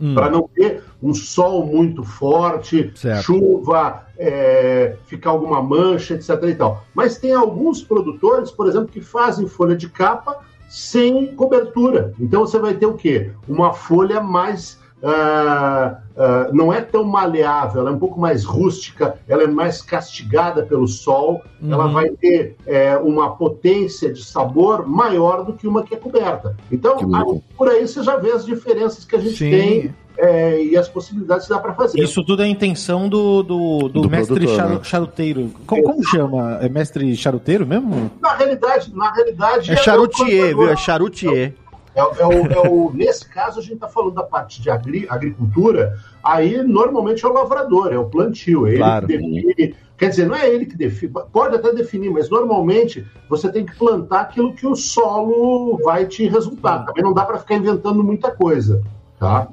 [0.01, 0.15] Hum.
[0.15, 3.23] Para não ter um sol muito forte, certo.
[3.23, 6.31] chuva, é, ficar alguma mancha, etc.
[6.45, 6.85] E tal.
[6.95, 10.39] Mas tem alguns produtores, por exemplo, que fazem folha de capa
[10.71, 12.15] sem cobertura.
[12.19, 13.33] Então você vai ter o quê?
[13.47, 14.80] Uma folha mais.
[15.03, 19.81] Uh, uh, não é tão maleável, ela é um pouco mais rústica, ela é mais
[19.81, 21.73] castigada pelo sol, uhum.
[21.73, 26.55] ela vai ter é, uma potência de sabor maior do que uma que é coberta.
[26.71, 29.51] Então, aí, por aí você já vê as diferenças que a gente Sim.
[29.51, 31.99] tem é, e as possibilidades que dá para fazer.
[31.99, 34.81] Isso tudo é a intenção do, do, do, do mestre produtor, né?
[34.83, 35.51] charuteiro.
[35.67, 36.59] Como, como, chama?
[36.61, 38.11] É mestre charuteiro mesmo?
[38.21, 39.71] Na realidade, na realidade.
[39.71, 40.69] É, é charutier, viu?
[40.69, 41.55] É charutier.
[41.57, 41.69] É,
[42.01, 45.99] é, o, é o, nesse caso, a gente está falando da parte de agri, agricultura,
[46.23, 49.07] aí normalmente é o lavrador, é o plantio, é ele claro.
[49.07, 49.75] que define.
[49.97, 53.77] Quer dizer, não é ele que define, pode até definir, mas normalmente você tem que
[53.77, 56.87] plantar aquilo que o solo vai te resultar.
[56.87, 58.83] Também não dá para ficar inventando muita coisa,
[59.19, 59.49] tá?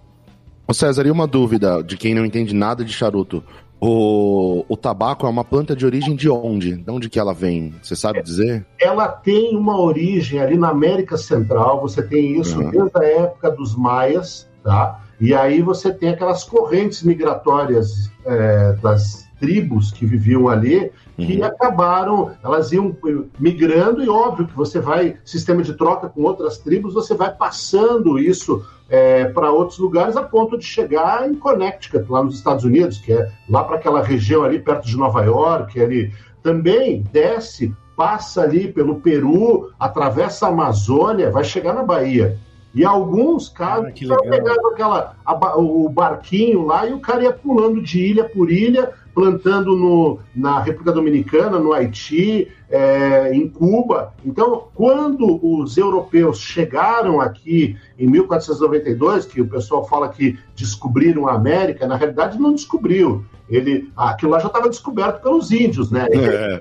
[0.66, 3.44] Ô César, e uma dúvida de quem não entende nada de charuto.
[3.80, 6.78] O, o tabaco é uma planta de origem de onde?
[6.78, 7.76] De onde que ela vem?
[7.82, 8.66] Você sabe dizer?
[8.80, 12.72] Ela tem uma origem ali na América Central, você tem isso uhum.
[12.72, 15.02] desde a época dos maias, tá?
[15.20, 21.46] E aí você tem aquelas correntes migratórias é, das tribos que viviam ali, que uhum.
[21.46, 22.96] acabaram, elas iam
[23.40, 28.18] migrando, e óbvio que você vai, sistema de troca com outras tribos, você vai passando
[28.18, 32.98] isso é, para outros lugares a ponto de chegar em Connecticut, lá nos Estados Unidos,
[32.98, 38.44] que é lá para aquela região ali perto de Nova York, ali também desce, passa
[38.44, 42.38] ali pelo Peru, atravessa a Amazônia, vai chegar na Bahia.
[42.74, 47.82] E alguns casos ah, pegavam aquela, a, o barquinho lá e o cara ia pulando
[47.82, 54.14] de ilha por ilha, plantando no, na República Dominicana, no Haiti, é, em Cuba.
[54.24, 61.34] Então, quando os europeus chegaram aqui em 1492, que o pessoal fala que descobriram a
[61.34, 63.26] América, na realidade não descobriu.
[63.50, 66.06] Ele, aquilo lá já estava descoberto pelos índios, né?
[66.14, 66.60] É.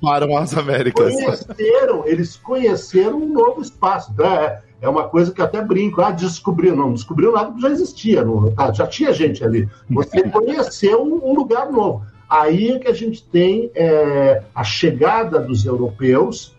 [0.00, 1.14] Tomaram as Américas.
[1.14, 4.10] Conheceram, eles conheceram um novo espaço.
[4.12, 7.68] Então, é, é uma coisa que até brinco, ah, descobriu, não, descobriu nada que já
[7.68, 9.68] existia, não, tá, já tinha gente ali.
[9.90, 12.02] Você conheceu um, um, lugar novo.
[12.28, 16.56] Aí é que a gente tem é, a chegada dos europeus,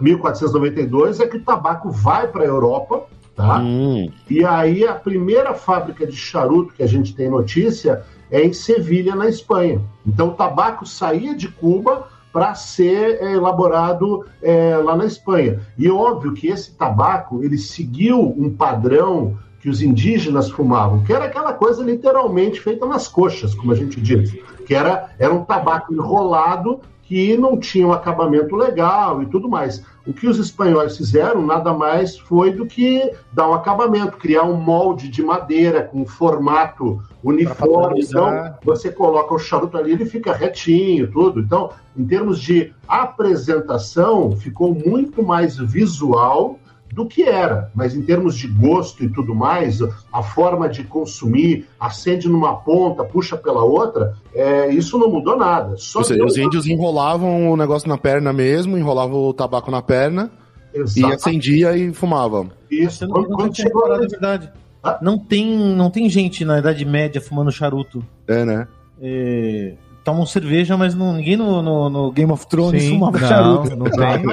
[0.00, 3.04] 1492, é que o tabaco vai para a Europa,
[3.36, 3.58] tá?
[3.58, 4.10] Hum.
[4.28, 9.14] E aí a primeira fábrica de charuto que a gente tem notícia é em Sevilha,
[9.14, 9.80] na Espanha.
[10.06, 15.60] Então o tabaco saía de Cuba para ser é, elaborado é, lá na Espanha.
[15.76, 21.26] E óbvio que esse tabaco ele seguiu um padrão que os indígenas fumavam, que era
[21.26, 24.32] aquela coisa literalmente feita nas coxas, como a gente diz,
[24.66, 26.80] que era, era um tabaco enrolado
[27.12, 29.84] que não tinha um acabamento legal e tudo mais.
[30.06, 34.56] O que os espanhóis fizeram nada mais foi do que dar um acabamento, criar um
[34.56, 38.00] molde de madeira com um formato uniforme.
[38.00, 41.40] Então, você coloca o charuto ali, ele fica retinho, tudo.
[41.40, 46.58] Então, em termos de apresentação, ficou muito mais visual
[46.92, 49.78] do que era, mas em termos de gosto e tudo mais,
[50.12, 55.74] a forma de consumir, acende numa ponta, puxa pela outra, é, isso não mudou nada.
[55.78, 59.80] Só Ou seja, os índios enrolavam o negócio na perna mesmo, enrolavam o tabaco na
[59.80, 60.30] perna
[60.74, 61.00] Exato.
[61.00, 62.46] e acendia e fumava.
[62.70, 64.50] Isso, quando, não, quando chegou a verdade.
[64.84, 64.98] Ah?
[65.00, 68.04] Não tem, não tem gente na Idade Média fumando charuto.
[68.28, 68.68] É, né?
[69.00, 73.28] É, tomam cerveja, mas não, ninguém no, no, no Game of Thrones Sim, fumava não,
[73.28, 73.76] charuto.
[73.76, 74.24] não tem.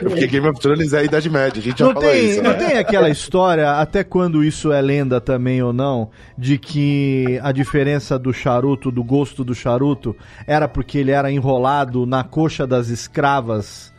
[0.00, 2.42] Porque Game of Thrones é a Idade Média, a gente já Não falou tem, isso.
[2.42, 2.56] não né?
[2.56, 8.18] tem aquela história, até quando isso é lenda também ou não, de que a diferença
[8.18, 13.91] do charuto, do gosto do charuto, era porque ele era enrolado na coxa das escravas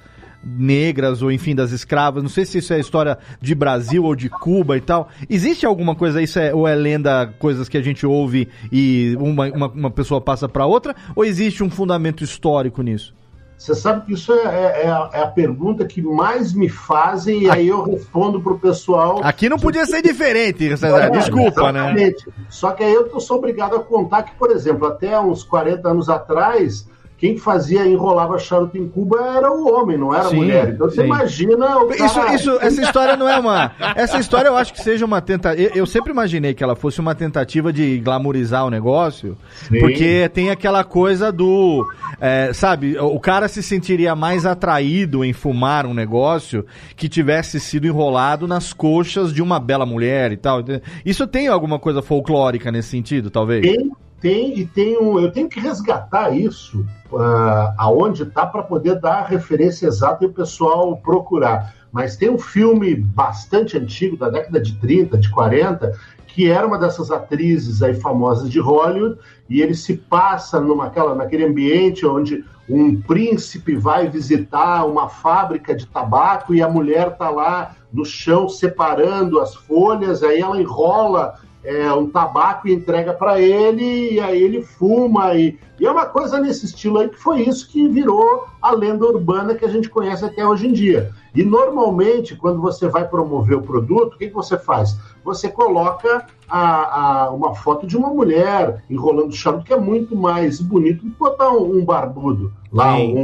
[0.46, 2.22] negras, ou enfim, das escravas.
[2.24, 5.10] Não sei se isso é história de Brasil ou de Cuba e tal.
[5.30, 9.48] Existe alguma coisa, isso é, ou é lenda, coisas que a gente ouve e uma,
[9.48, 13.14] uma, uma pessoa passa para outra, ou existe um fundamento histórico nisso?
[13.56, 17.44] Você sabe que isso é, é- é a, é a pergunta que mais me fazem,
[17.44, 19.22] e aí eu respondo pro pessoal.
[19.24, 21.10] Aqui não podia ser diferente, César.
[21.12, 22.12] Desculpa, né?
[22.50, 25.88] Só que aí eu tô- sou obrigado a contar que, por exemplo, até uns 40
[25.88, 26.90] anos atrás,
[27.24, 30.74] quem fazia enrolava charuto em Cuba era o homem, não era a Sim, mulher.
[30.74, 31.08] Então você sim.
[31.08, 32.36] imagina o Isso, cara...
[32.36, 33.72] isso, essa história não é uma.
[33.96, 35.72] Essa história eu acho que seja uma tentativa.
[35.74, 39.38] Eu sempre imaginei que ela fosse uma tentativa de glamorizar o negócio,
[39.70, 39.80] Sim.
[39.80, 41.88] porque tem aquela coisa do.
[42.20, 47.88] é, sabe, o cara se sentiria mais atraído em fumar um negócio que tivesse sido
[47.88, 50.60] enrolado nas coxas de uma bela mulher e tal.
[51.06, 53.62] Isso tem alguma coisa folclórica nesse sentido, talvez?
[53.62, 53.90] Tem,
[54.24, 55.20] tem, e um.
[55.20, 60.28] Eu tenho que resgatar isso ah, aonde está para poder dar a referência exata e
[60.28, 61.76] o pessoal procurar.
[61.92, 65.92] Mas tem um filme bastante antigo, da década de 30, de 40,
[66.26, 71.14] que era uma dessas atrizes aí famosas de Hollywood, e ele se passa numa, aquela,
[71.14, 77.30] naquele ambiente onde um príncipe vai visitar uma fábrica de tabaco e a mulher está
[77.30, 83.40] lá no chão separando as folhas, aí ela enrola é, um tabaco e entrega para
[83.40, 85.34] ele, e aí ele fuma.
[85.36, 89.06] E, e é uma coisa nesse estilo aí que foi isso que virou a lenda
[89.06, 91.12] urbana que a gente conhece até hoje em dia.
[91.36, 94.96] E normalmente, quando você vai promover o produto, o que, que você faz?
[95.24, 100.60] Você coloca a, a- uma foto de uma mulher enrolando charuto, que é muito mais
[100.62, 103.24] bonito do que botar um, um barbudo lá, um,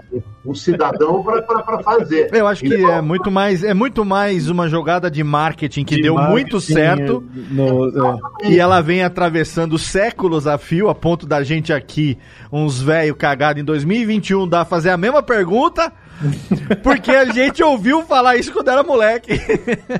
[0.49, 2.29] um cidadão para fazer.
[2.33, 5.95] Eu acho que Então, é muito mais é muito mais uma jogada de marketing que
[5.95, 7.23] De deu marketing, muito certo.
[7.51, 7.87] no-
[8.43, 8.49] é.
[8.49, 12.17] E ela vem atravessando séculos a fio, a ponto da gente aqui,
[12.51, 15.91] uns velho cagado em 2021, dar fazer a mesma pergunta,
[16.83, 19.39] porque a gente ouviu falar isso quando era moleque.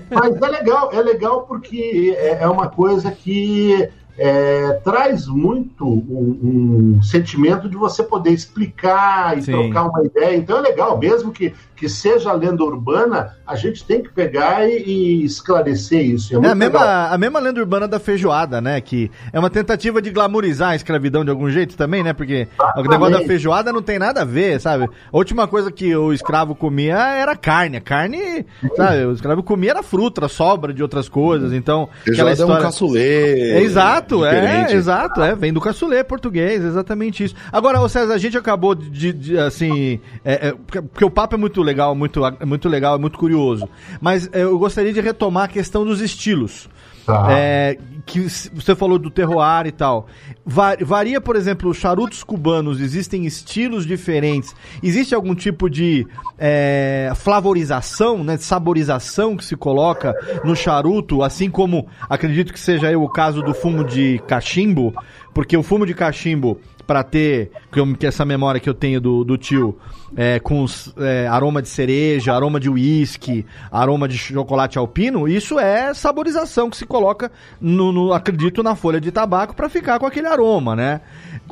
[0.09, 3.88] Mas é legal, é legal porque é, é uma coisa que
[4.21, 9.53] é, traz muito um, um sentimento de você poder explicar e Sim.
[9.53, 10.36] trocar uma ideia.
[10.36, 14.84] Então é legal, mesmo que, que seja lenda urbana, a gente tem que pegar e,
[14.84, 16.34] e esclarecer isso.
[16.34, 17.13] É, É a mesma, legal.
[17.13, 18.82] a mesma lenda urbana da feijoada, né?
[18.82, 22.12] Que é uma tentativa de glamorizar a escravidão de algum jeito também, né?
[22.12, 22.89] Porque o Exatamente.
[22.89, 24.84] negócio da feijoada não tem nada a ver, sabe?
[24.86, 27.77] A última coisa que o escravo comia era carne.
[27.77, 29.05] A carne, sabe?
[29.05, 31.53] O escravo comia era fruta, sobra de outras coisas.
[31.53, 33.51] Então, aquela Feijoada é um caçulê.
[33.53, 34.73] É, exato, é, diferente.
[34.75, 37.35] exato, é, vem do caçulê português, exatamente isso.
[37.51, 41.37] Agora, ô César, a gente acabou de, de- assim, é, é, porque o papo é
[41.37, 43.67] muito legal, muito, é muito legal, é muito curioso,
[44.01, 46.67] mas é, eu gostaria de retomar a questão dos estilos.
[47.09, 47.27] Tá.
[47.31, 50.07] É, que você falou do terroir e tal.
[50.45, 54.55] Va- varia, por exemplo, os charutos cubanos, existem estilos diferentes.
[54.81, 61.49] Existe algum tipo de é, flavorização, né, de saborização que se coloca no charuto, assim
[61.49, 64.93] como acredito que seja o caso do fumo de cachimbo,
[65.33, 66.59] porque o fumo de cachimbo
[66.89, 69.78] para ter que, eu- que essa memória que eu tenho do, do tio
[70.17, 75.60] é, com os, é, aroma de cereja, aroma de uísque, aroma de chocolate alpino, isso
[75.60, 80.08] é saborização que se coloca no, no- acredito na folha de tabaco para ficar com
[80.08, 81.02] aquele aroma, né?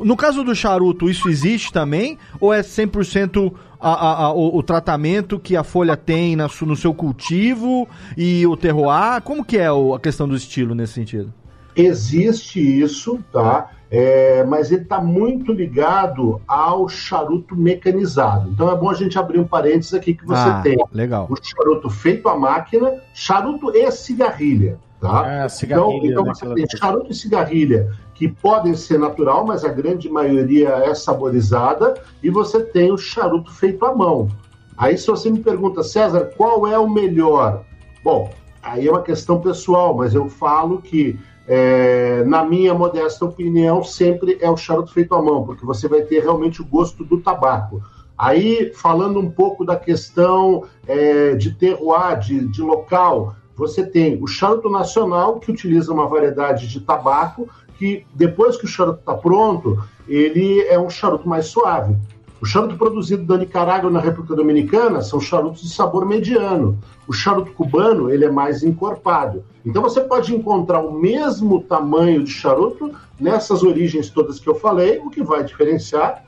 [0.01, 4.63] No caso do charuto, isso existe também ou é 100% a, a, a, o, o
[4.63, 9.21] tratamento que a folha tem na, no seu cultivo e o terroir?
[9.21, 11.31] Como que é o- a questão do estilo nesse sentido?
[11.75, 13.69] Existe isso, tá?
[13.89, 18.49] É, mas ele está muito ligado ao charuto mecanizado.
[18.49, 21.27] Então é bom a gente abrir um parênteses aqui que você ah, tem legal.
[21.29, 25.21] o charuto feito à máquina, charuto e cigarrilha, tá?
[25.21, 29.63] Ah, Então, cigarrilha, então né, você tem charuto e cigarrilha que podem ser natural, mas
[29.63, 34.27] a grande maioria é saborizada, e você tem o charuto feito à mão.
[34.75, 37.63] Aí se você me pergunta, César, qual é o melhor?
[38.03, 43.83] Bom, aí é uma questão pessoal, mas eu falo que é, na minha modesta opinião,
[43.83, 47.21] sempre é o charuto feito à mão, porque você vai ter realmente o gosto do
[47.21, 47.81] tabaco.
[48.17, 54.27] Aí, falando um pouco da questão é, de terroir, de, de local, você tem o
[54.27, 59.81] charuto nacional, que utiliza uma variedade de tabaco, que depois que o charuto está pronto,
[60.07, 61.95] ele é um charuto mais suave.
[62.39, 66.77] O charuto produzido da Nicarágua na República Dominicana são charutos de sabor mediano.
[67.07, 69.43] O charuto cubano ele é mais encorpado.
[69.65, 74.99] Então você pode encontrar o mesmo tamanho de charuto nessas origens todas que eu falei.
[74.99, 76.23] O que vai diferenciar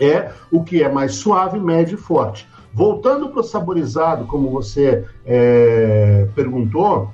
[0.00, 2.48] é o que é mais suave, médio e forte.
[2.72, 7.10] Voltando para o saborizado, como você é, perguntou,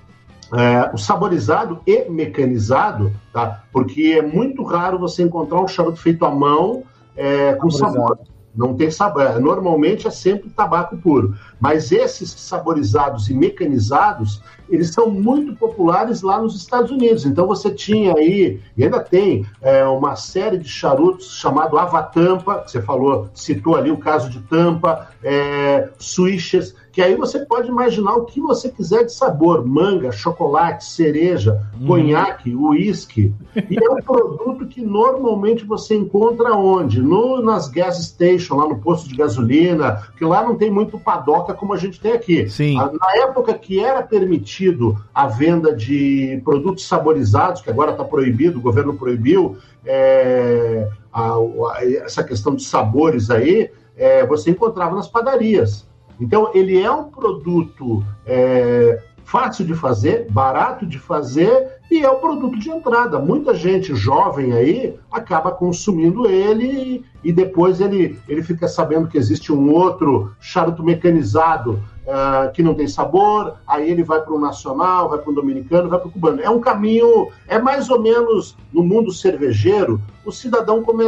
[0.55, 3.65] é, o saborizado e mecanizado, tá?
[3.71, 6.85] Porque é muito raro você encontrar um charuto feito à mão
[7.17, 8.19] é, com sabor.
[8.55, 9.23] Não tem sabor.
[9.23, 11.35] É, normalmente é sempre tabaco puro.
[11.61, 17.25] Mas esses saborizados e mecanizados, eles são muito populares lá nos Estados Unidos.
[17.25, 22.71] Então você tinha aí, e ainda tem, é, uma série de charutos chamado Avatampa, que
[22.71, 28.15] você falou, citou ali o caso de Tampa, é, Switches, que aí você pode imaginar
[28.15, 31.87] o que você quiser de sabor: manga, chocolate, cereja, hum.
[31.87, 33.33] conhaque, uísque.
[33.69, 37.01] E é um produto que normalmente você encontra onde?
[37.01, 41.55] No, nas gas station, lá no posto de gasolina, que lá não tem muito padoca
[41.55, 42.49] como a gente tem aqui.
[42.49, 42.75] Sim.
[42.75, 48.63] Na época que era permitido a venda de produtos saborizados, que agora está proibido, o
[48.63, 55.89] governo proibiu, é, a, a, essa questão de sabores aí, é, você encontrava nas padarias.
[56.21, 62.17] Então, ele é um produto é, fácil de fazer, barato de fazer e é o
[62.17, 63.19] produto de entrada.
[63.19, 69.53] Muita gente jovem aí acaba consumindo ele e depois ele, ele fica sabendo que existe
[69.53, 75.09] um outro charuto mecanizado uh, que não tem sabor, aí ele vai para o nacional,
[75.09, 76.41] vai para o dominicano, vai para o cubano.
[76.41, 81.05] É um caminho, é mais ou menos no mundo cervejeiro, o cidadão come,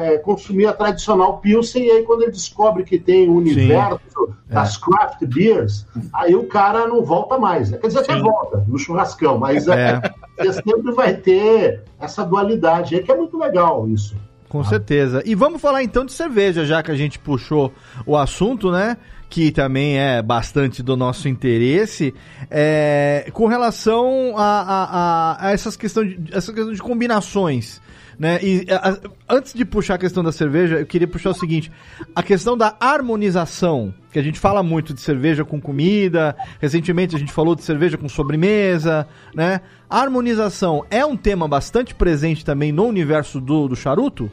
[0.00, 4.34] é, consumir a tradicional Pilsen, e aí quando ele descobre que tem o universo Sim.
[4.48, 4.80] das é.
[4.80, 7.70] craft beers, aí o cara não volta mais.
[7.70, 7.78] Né?
[7.78, 8.12] Quer dizer, Sim.
[8.12, 10.00] até volta no churrascão, mas é.
[10.38, 10.44] é.
[10.44, 14.16] você sempre vai ter essa dualidade aí, que é muito legal isso.
[14.48, 14.64] Com ah.
[14.64, 15.22] certeza.
[15.26, 17.72] E vamos falar então de cerveja, já que a gente puxou
[18.06, 18.96] o assunto, né?
[19.34, 22.14] que também é bastante do nosso interesse,
[22.48, 27.82] é, com relação a, a, a, essas questões de, essa questão de combinações.
[28.18, 28.38] Né?
[28.42, 28.98] E a,
[29.28, 31.70] antes de puxar a questão da cerveja, eu queria puxar o seguinte:
[32.14, 37.18] a questão da harmonização, que a gente fala muito de cerveja com comida, recentemente a
[37.18, 39.60] gente falou de cerveja com sobremesa, né?
[39.88, 44.30] A harmonização é um tema bastante presente também no universo do, do charuto?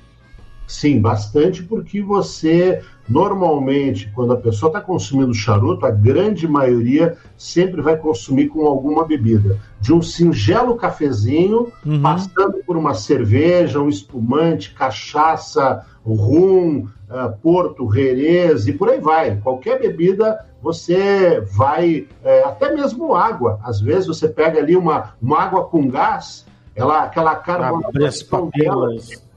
[0.71, 7.81] Sim, bastante, porque você normalmente, quando a pessoa está consumindo charuto, a grande maioria sempre
[7.81, 9.59] vai consumir com alguma bebida.
[9.81, 12.01] De um singelo cafezinho, uhum.
[12.01, 19.35] passando por uma cerveja, um espumante, cachaça, rum, uh, porto, rerez e por aí vai.
[19.41, 23.59] Qualquer bebida você vai, é, até mesmo água.
[23.61, 28.87] Às vezes você pega ali uma, uma água com gás, ela, aquela carbonatação dela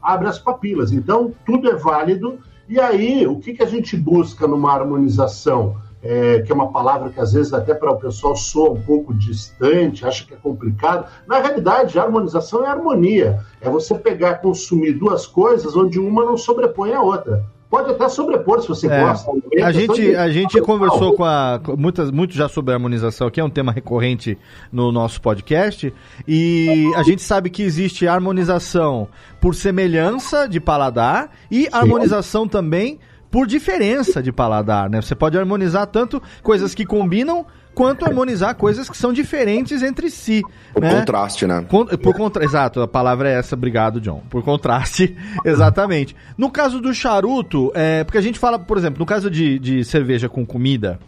[0.05, 0.93] abre as papilas.
[0.93, 2.39] Então, tudo é válido.
[2.69, 5.77] E aí, o que, que a gente busca numa harmonização?
[6.07, 9.15] É, que é uma palavra que às vezes até para o pessoal soa um pouco
[9.15, 11.11] distante, acha que é complicado.
[11.27, 13.41] Na realidade, harmonização é harmonia.
[13.59, 17.43] É você pegar, consumir duas coisas onde uma não sobrepõe a outra.
[17.75, 19.29] Pode até sobrepor se você é, gosta.
[19.65, 21.61] A gente, a gente conversou com a.
[21.77, 24.39] Muitas, muito já sobre a harmonização aqui, é um tema recorrente
[24.71, 25.93] no nosso podcast.
[26.29, 29.09] E a gente sabe que existe harmonização
[29.41, 31.69] por semelhança de paladar e Sim.
[31.73, 35.03] harmonização também por diferença de paladar, né?
[35.03, 37.45] Você pode harmonizar tanto coisas que combinam
[37.75, 40.43] quanto harmonizar coisas que são diferentes entre si.
[40.73, 40.95] Por né?
[40.99, 41.65] contraste, né?
[41.69, 44.23] Con por contra Exato, a palavra é essa, obrigado, John.
[44.31, 46.15] Por contraste, exatamente.
[46.37, 49.85] No caso do charuto, é, porque a gente fala, por exemplo, no caso de, de
[49.85, 50.99] cerveja com comida,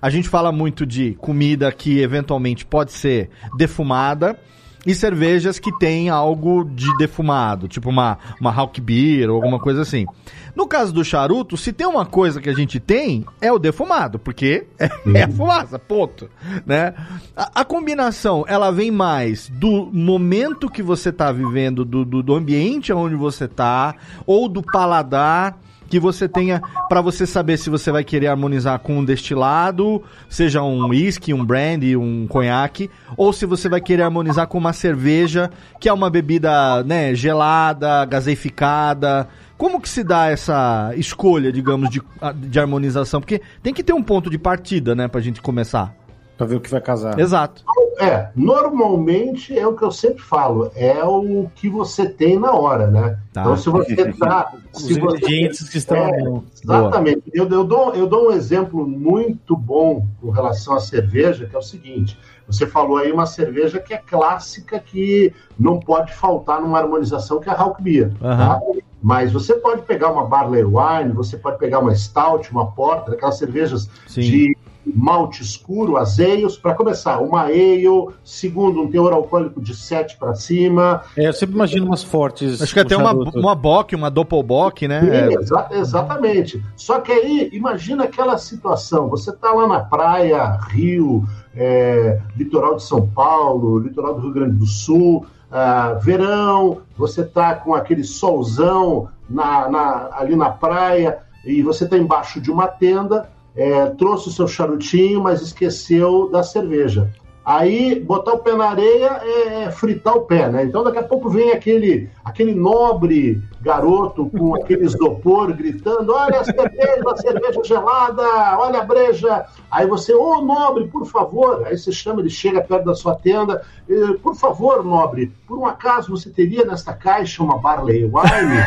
[0.00, 4.38] a gente fala muito de comida que eventualmente pode ser defumada
[4.86, 9.82] e cervejas que têm algo de defumado, tipo uma, uma Hawk Beer ou alguma coisa
[9.82, 10.06] assim.
[10.54, 14.18] No caso do charuto, se tem uma coisa que a gente tem, é o defumado,
[14.18, 16.30] porque é, é a fumaça, ponto.
[16.64, 16.94] Né?
[17.36, 22.34] A, a, combinação, ela vem mais do momento que você está vivendo, do, do, do
[22.34, 25.58] ambiente onde você está, ou do paladar
[25.88, 30.62] que você tenha para você saber se você vai querer harmonizar com um destilado, seja
[30.62, 35.50] um whisky, um brandy, um conhaque, ou se você vai querer harmonizar com uma cerveja,
[35.80, 39.28] que é uma bebida, né, gelada, gaseificada.
[39.56, 42.02] Como que se dá essa escolha, digamos, de,
[42.34, 43.20] de harmonização?
[43.20, 45.94] Porque tem que ter um ponto de partida, né, pra gente começar.
[46.36, 47.18] Pra ver o que vai casar.
[47.18, 47.64] Exato.
[47.98, 52.88] É, normalmente é o que eu sempre falo, é o que você tem na hora,
[52.88, 53.18] né?
[53.32, 53.42] Tá.
[53.42, 54.52] Então, se você tá.
[54.72, 55.96] se Os ingredientes que estão.
[55.96, 57.22] É, exatamente.
[57.32, 61.58] Eu, eu, dou, eu dou um exemplo muito bom com relação à cerveja, que é
[61.58, 66.78] o seguinte: você falou aí uma cerveja que é clássica, que não pode faltar numa
[66.78, 68.08] harmonização, que é a Hawk Beer.
[68.20, 68.36] Uhum.
[68.36, 68.60] Tá?
[69.02, 73.36] Mas você pode pegar uma Barley Wine, você pode pegar uma Stout, uma Porter, aquelas
[73.36, 74.22] cervejas Sim.
[74.22, 74.53] de
[74.86, 77.84] malte escuro, azeios, para começar, uma ale,
[78.24, 81.02] segundo, um teor alcoólico de 7 para cima.
[81.16, 82.60] É, eu sempre imagino umas fortes.
[82.60, 85.00] Acho que até uma, uma Bock, uma Doppelbock, né?
[85.00, 86.62] Sim, exa- exatamente.
[86.76, 91.24] Só que aí, imagina aquela situação: você está lá na praia, Rio,
[91.56, 97.54] é, litoral de São Paulo, litoral do Rio Grande do Sul, ah, verão, você está
[97.54, 103.28] com aquele solzão na, na- ali na praia e você está embaixo de uma tenda,
[103.56, 107.10] é, trouxe o seu charutinho, mas esqueceu da cerveja.
[107.44, 110.64] Aí, botar o pé na areia é fritar o pé, né?
[110.64, 116.44] Então, daqui a pouco vem aquele, aquele nobre garoto com aquele isopor gritando: Olha a
[116.44, 118.22] cerveja, a cerveja gelada,
[118.58, 119.44] olha a breja.
[119.70, 121.66] Aí você, ô nobre, por favor.
[121.66, 125.66] Aí você chama, ele chega perto da sua tenda: "Eh, Por favor, nobre, por um
[125.66, 128.64] acaso você teria nesta caixa uma Barley Wine?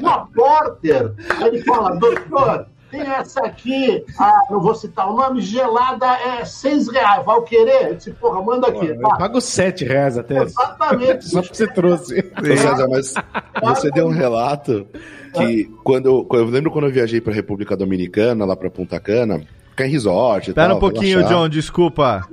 [0.00, 1.12] uma Porter?
[1.38, 2.66] Aí ele fala: Doutor.
[2.96, 7.42] Tem essa aqui, ah, não vou citar o nome, gelada é seis reais, vai o
[7.42, 7.88] querer?
[7.88, 8.86] Eu disse, porra, manda aqui.
[8.86, 9.16] Eu tá?
[9.16, 10.42] pago 7 reais até.
[10.42, 11.24] Exatamente.
[11.28, 12.32] Só porque você trouxe.
[12.42, 13.14] César, mas
[13.62, 14.86] você deu um relato
[15.34, 19.40] que quando eu, eu lembro quando eu viajei pra República Dominicana, lá pra Punta Cana,
[19.70, 21.38] ficar em resort e Espera tal, um pouquinho, relaxar.
[21.38, 22.28] John, desculpa.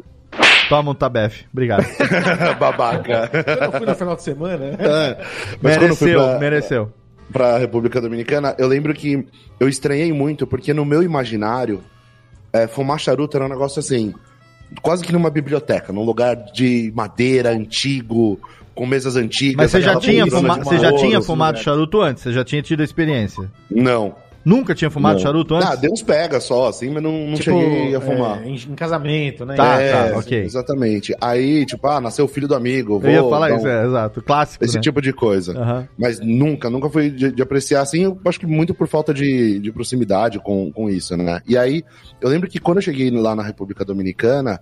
[0.70, 1.46] Toma um tabef.
[1.52, 1.84] Obrigado.
[2.58, 3.30] Babaca.
[3.66, 4.58] Eu fui no final de semana.
[4.58, 4.78] né?
[4.80, 5.18] É,
[5.62, 6.94] Mas quando eu fui mereceu, pra, mereceu.
[7.32, 9.26] Pra República Dominicana, eu lembro que
[9.60, 11.82] eu estranhei muito, porque no meu imaginário,
[12.54, 14.14] é, fumar charuto era um negócio assim,
[14.82, 18.40] quase que numa biblioteca, num lugar de madeira antigo,
[18.74, 19.56] com mesas antigas.
[19.56, 20.58] Mas você já tinha, fuma...
[20.58, 22.24] você já tinha fumado charuto antes?
[22.24, 23.50] Você já tinha tido a experiência?
[23.70, 24.16] Não.
[24.44, 25.22] Nunca tinha fumado não.
[25.22, 25.70] charuto antes?
[25.70, 28.42] Ah, deu uns pega só, assim, mas não, não cheguei a fumar.
[28.44, 29.56] é, em, em casamento, né?
[29.56, 30.44] Tá, É, tá, ok.
[30.44, 31.16] Exatamente.
[31.22, 33.00] Aí, tipo, ah, nasceu o filho do amigo.
[33.04, 34.22] Eu ia vou falar dar isso, é, exato.
[34.22, 34.82] Clássico, Esse né?
[34.82, 35.58] tipo de coisa.
[35.58, 35.88] Aham.
[35.98, 39.60] Mas nunca, nunca fui de, de apreciar assim, eu acho que muito por falta de,
[39.60, 41.42] de proximidade com, com isso, né?
[41.48, 41.84] E aí,
[42.20, 44.60] eu lembro que quando eu cheguei lá na República Dominicana,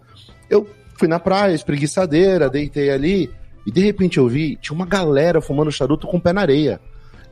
[0.50, 0.68] eu
[0.98, 3.30] fui na praia, espreguiçadeira, deitei ali,
[3.66, 6.80] e de repente eu vi, tinha uma galera fumando charuto com o pé na areia.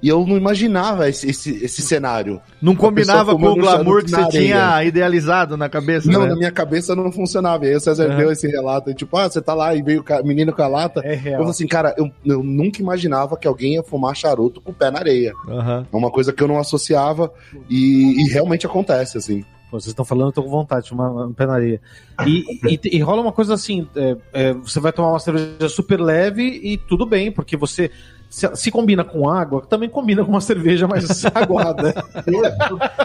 [0.01, 2.39] E eu não imaginava esse, esse, esse cenário.
[2.61, 6.29] Não combinava com o glamour que você tinha idealizado na cabeça, Não, né?
[6.29, 7.65] na minha cabeça não funcionava.
[7.65, 8.17] E aí o César Aham.
[8.17, 11.01] deu esse relato, tipo, ah, você tá lá e veio o menino com a lata.
[11.03, 11.37] É Eu real.
[11.37, 14.91] falei assim, cara, eu, eu nunca imaginava que alguém ia fumar charuto com o pé
[14.91, 15.33] na areia.
[15.47, 15.87] Aham.
[15.91, 17.31] É uma coisa que eu não associava
[17.69, 19.43] e, e realmente acontece, assim.
[19.69, 21.81] Pô, vocês estão falando, eu tô com vontade de tomar uma penaria.
[22.25, 25.99] E, e, e rola uma coisa assim: é, é, você vai tomar uma cerveja super
[25.99, 27.91] leve e tudo bem, porque você.
[28.29, 31.93] Se, se combina com água, também combina com uma cerveja mais aguada.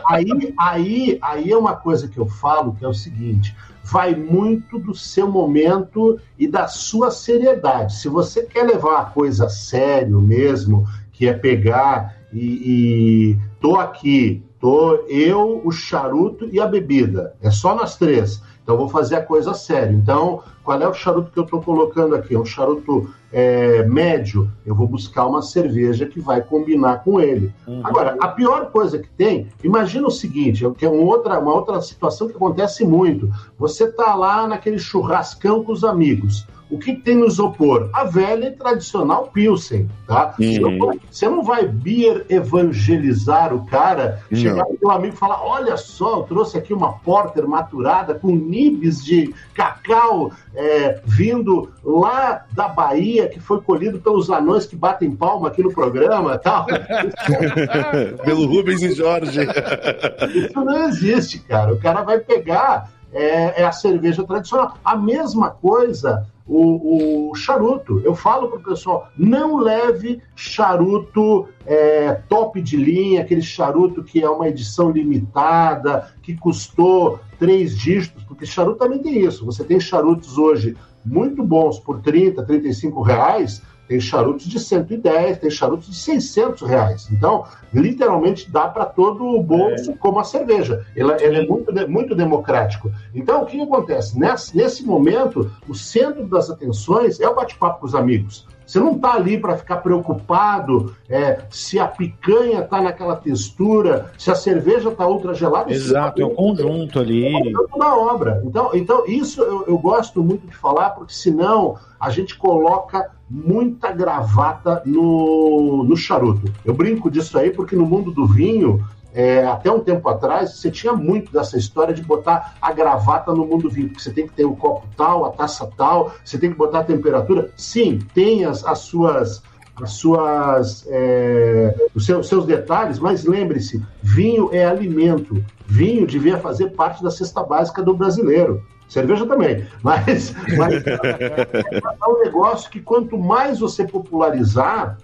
[0.07, 3.55] aí, aí, aí é uma coisa que eu falo que é o seguinte:
[3.85, 7.97] vai muito do seu momento e da sua seriedade.
[7.97, 13.77] Se você quer levar a coisa a sério mesmo, que é pegar e, e tô
[13.77, 17.35] aqui, tô eu, o charuto e a bebida.
[17.43, 18.43] É só nós três.
[18.63, 19.97] Então vou fazer a coisa sério.
[19.97, 22.35] Então, qual é o charuto que eu estou colocando aqui?
[22.35, 24.51] É um charuto é, médio.
[24.65, 27.53] Eu vou buscar uma cerveja que vai combinar com ele.
[27.83, 31.81] Agora, a pior coisa que tem, imagina o seguinte, que é uma outra, uma outra
[31.81, 33.31] situação que acontece muito.
[33.59, 36.47] Você tá lá naquele churrascão com os amigos.
[36.73, 37.91] O que tem no isopor?
[37.93, 40.35] A velha e tradicional Pilsen, tá?
[40.39, 44.39] Você, não vai, você não vai beer evangelizar o cara, Não.
[44.39, 48.35] chegar pro teu amigo e falar, olha só, eu trouxe aqui uma porter maturada com
[48.35, 55.15] nibs de cacau é, vindo lá da Bahia, que foi colhido pelos anões que batem
[55.15, 56.65] palma aqui no programa e tal.
[58.25, 59.41] Pelo Rubens e Jorge.
[59.43, 61.75] Isso não existe, cara.
[61.75, 64.77] O cara vai pegar é, é a cerveja tradicional.
[64.85, 68.01] A mesma coisa o, o charuto.
[68.05, 74.29] Eu falo pro pessoal, não leve charuto é, top de linha, aquele charuto que é
[74.29, 79.45] uma edição limitada, que custou três dígitos, porque charuto também tem isso.
[79.47, 85.51] Você tem charutos hoje muito bons por 30, 35 reais, tem charutos de 110, tem
[85.51, 87.09] charutos de 600 reais.
[87.11, 90.87] Então, literalmente dá para todo o bolso, como a cerveja.
[90.97, 92.91] Ela, ela é muito, muito democrático.
[93.15, 94.19] Então, o que, que acontece?
[94.19, 98.47] Nesse, nesse momento, o centro das atenções é o bate-papo com os amigos.
[98.73, 104.31] Você não está ali para ficar preocupado é, se a picanha está naquela textura, se
[104.31, 105.71] a cerveja está ultra gelada.
[105.71, 107.53] Exato, é um conjunto ali.
[107.53, 108.43] tanto da obra.
[108.47, 113.93] Então, então isso eu, eu gosto muito de falar, porque senão a gente coloca muita
[113.93, 116.51] gravata no, no charuto.
[116.65, 118.83] Eu brinco disso aí porque no mundo do vinho,
[119.15, 123.47] é, até um tempo atrás, você tinha muito dessa história de botar a gravata no
[123.47, 126.39] mundo do vinho, porque você tem que ter o copo tal, a taça tal, você
[126.39, 127.51] tem que botar a temperatura.
[127.57, 129.43] Sim, tem as, as suas
[129.81, 135.43] as suas, é, os seus, seus detalhes, mas lembre-se, vinho é alimento.
[135.67, 138.63] Vinho devia fazer parte da cesta básica do brasileiro.
[138.87, 144.99] Cerveja também, mas, mas é um negócio que quanto mais você popularizar,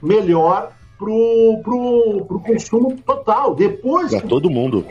[0.00, 3.54] melhor pro, pro, pro consumo total.
[3.54, 4.10] Depois.
[4.10, 4.84] Para todo mundo.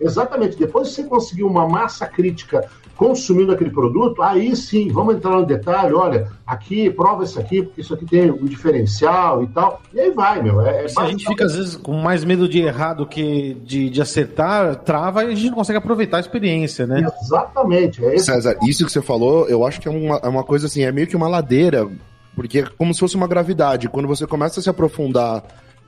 [0.00, 0.56] Exatamente.
[0.56, 5.46] Depois que você conseguir uma massa crítica consumindo aquele produto, aí sim, vamos entrar no
[5.46, 9.80] detalhe, olha, aqui, prova isso aqui, porque isso aqui tem um diferencial e tal.
[9.94, 10.60] E aí vai, meu.
[10.60, 13.54] É, é Se a gente fica, às vezes, com mais medo de errar do que
[13.64, 17.06] de, de acertar, trava e a gente não consegue aproveitar a experiência, né?
[17.22, 18.04] Exatamente.
[18.04, 20.82] É César, isso que você falou, eu acho que é uma, é uma coisa assim,
[20.82, 21.88] é meio que uma ladeira
[22.34, 23.88] porque é como se fosse uma gravidade.
[23.88, 25.42] Quando você começa a se aprofundar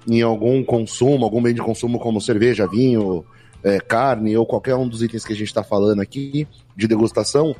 [0.07, 3.25] em algum consumo, algum bem de consumo como cerveja, vinho,
[3.63, 7.55] é, carne ou qualquer um dos itens que a gente está falando aqui de degustação,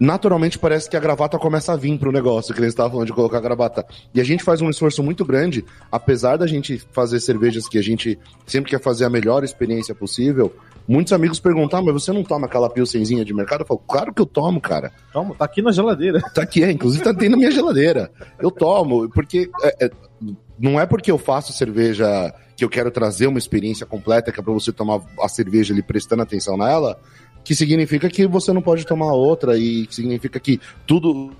[0.00, 3.06] naturalmente parece que a gravata começa a vir para o negócio, que eles estavam falando
[3.06, 3.86] de colocar a gravata.
[4.14, 7.82] E a gente faz um esforço muito grande, apesar da gente fazer cervejas que a
[7.82, 10.52] gente sempre quer fazer a melhor experiência possível,
[10.90, 13.60] Muitos amigos perguntam, ah, mas você não toma aquela pilsenzinha de mercado?
[13.60, 14.90] Eu falo, claro que eu tomo, cara.
[15.12, 16.20] Tomo, tá aqui na geladeira.
[16.34, 18.10] Tá aqui, é, inclusive tá dentro na minha geladeira.
[18.40, 19.90] Eu tomo, porque é, é,
[20.58, 24.42] não é porque eu faço cerveja que eu quero trazer uma experiência completa, que é
[24.42, 26.98] pra você tomar a cerveja ali prestando atenção nela,
[27.44, 31.32] que significa que você não pode tomar outra e significa que tudo,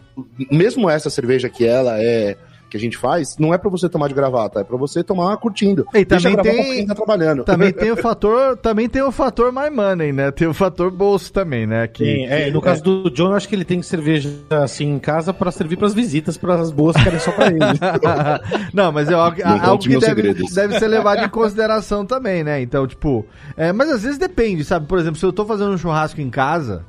[0.51, 2.37] mesmo essa cerveja que ela é
[2.71, 5.37] que a gente faz, não é para você tomar de gravata, é para você tomar
[5.37, 5.87] curtindo.
[5.93, 7.45] E também tem tá trabalhando.
[7.45, 10.31] Também tem o fator, também tem o fator my money, né?
[10.31, 11.89] Tem o fator bolso também, né?
[11.89, 14.99] Que, Sim, é, no caso do John, eu acho que ele tem cerveja assim em
[14.99, 17.59] casa para servir para as visitas, para as boas ficarem só para ele.
[18.73, 22.63] não, mas é algo, algo que deve, deve, ser levado em consideração também, né?
[22.63, 24.87] Então, tipo, é, mas às vezes depende, sabe?
[24.87, 26.85] Por exemplo, se eu tô fazendo um churrasco em casa,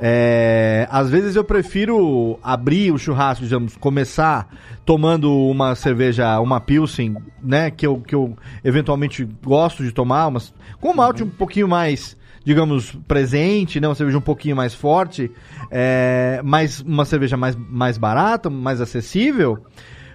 [0.00, 4.48] é, às vezes eu prefiro abrir o churrasco, digamos, começar
[4.84, 7.70] tomando uma cerveja, uma Pilsen, né?
[7.70, 12.92] Que eu, que eu eventualmente gosto de tomar, mas com malte um pouquinho mais, digamos,
[13.06, 13.88] presente, né?
[13.88, 15.30] Uma cerveja um pouquinho mais forte,
[15.70, 19.58] é, mas uma cerveja mais, mais barata, mais acessível.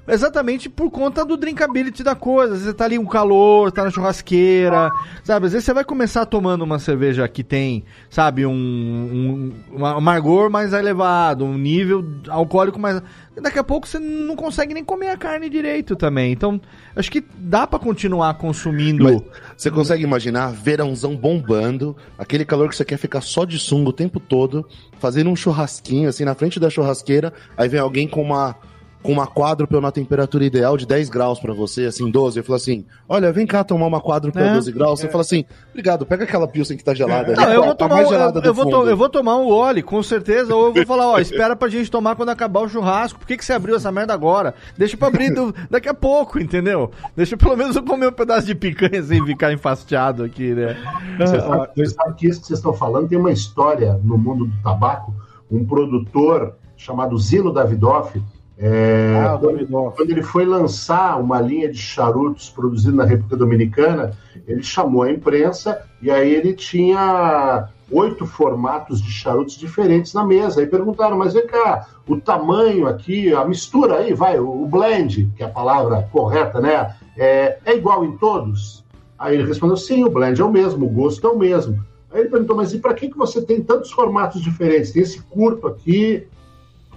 [0.05, 2.53] Exatamente por conta do drinkability da coisa.
[2.53, 4.91] Às vezes você tá ali um calor, tá na churrasqueira,
[5.23, 5.45] sabe?
[5.45, 10.73] Às vezes você vai começar tomando uma cerveja que tem, sabe, um, um, amargor mais
[10.73, 13.01] elevado, um nível alcoólico mais.
[13.41, 16.33] Daqui a pouco você não consegue nem comer a carne direito também.
[16.33, 16.59] Então,
[16.95, 19.05] acho que dá para continuar consumindo.
[19.05, 19.21] Mas
[19.55, 23.93] você consegue imaginar verãozão bombando, aquele calor que você quer ficar só de sunga o
[23.93, 24.67] tempo todo,
[24.99, 28.55] fazendo um churrasquinho assim na frente da churrasqueira, aí vem alguém com uma
[29.03, 32.39] com uma quádrupla na temperatura ideal de 10 graus para você, assim, 12.
[32.39, 34.99] Eu falo assim: olha, vem cá tomar uma quádrupla é, 12 graus.
[35.01, 35.09] Você é.
[35.09, 37.33] fala assim: obrigado, pega aquela pilsen que tá gelada.
[37.33, 40.01] Não, eu, vou tá tomar, eu, eu, vou to, eu vou tomar um óleo, com
[40.01, 40.55] certeza.
[40.55, 43.19] Ou eu vou falar: ó, espera pra gente tomar quando acabar o churrasco.
[43.19, 44.55] Por que, que você abriu essa merda agora?
[44.77, 46.89] Deixa pra abrir do, daqui a pouco, entendeu?
[47.15, 50.77] Deixa pelo menos eu comer um pedaço de picanha sem ficar enfastiado aqui, né?
[51.17, 54.45] Você sabe, você sabe que isso que vocês estão falando tem uma história no mundo
[54.45, 55.13] do tabaco.
[55.51, 58.21] Um produtor chamado Zino Davidoff
[58.65, 64.17] é, ah, quando, quando, ele foi lançar uma linha de charutos produzida na República Dominicana,
[64.47, 70.61] ele chamou a imprensa e aí ele tinha oito formatos de charutos diferentes na mesa.
[70.61, 75.43] Aí perguntaram, mas vem cá, o tamanho aqui, a mistura aí, vai, o blend, que
[75.43, 76.95] é a palavra correta, né?
[77.17, 78.81] É, é igual em todos?
[79.19, 81.83] Aí ele respondeu, sim, o blend é o mesmo, o gosto é o mesmo.
[82.09, 84.91] Aí ele perguntou, mas e para que, que você tem tantos formatos diferentes?
[84.91, 86.25] Tem esse curto aqui,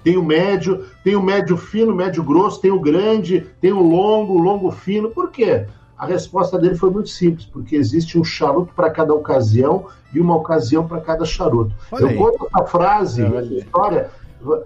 [0.07, 4.35] tem o médio, tem o médio fino, médio grosso, tem o grande, tem o longo,
[4.35, 5.11] o longo fino.
[5.11, 5.67] Por quê?
[5.99, 10.37] A resposta dele foi muito simples, porque existe um charuto para cada ocasião e uma
[10.37, 11.75] ocasião para cada charuto.
[11.91, 12.17] Olha Eu aí.
[12.17, 14.11] conto essa frase, é, essa história,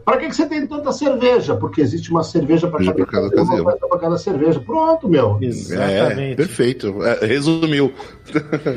[0.04, 1.54] para que, que você tem tanta cerveja?
[1.54, 4.60] Porque existe uma cerveja para cada, cada ocasião, para cada cerveja.
[4.60, 5.38] Pronto, meu.
[5.40, 6.32] Exatamente.
[6.32, 7.02] É, perfeito.
[7.02, 7.92] É, resumiu.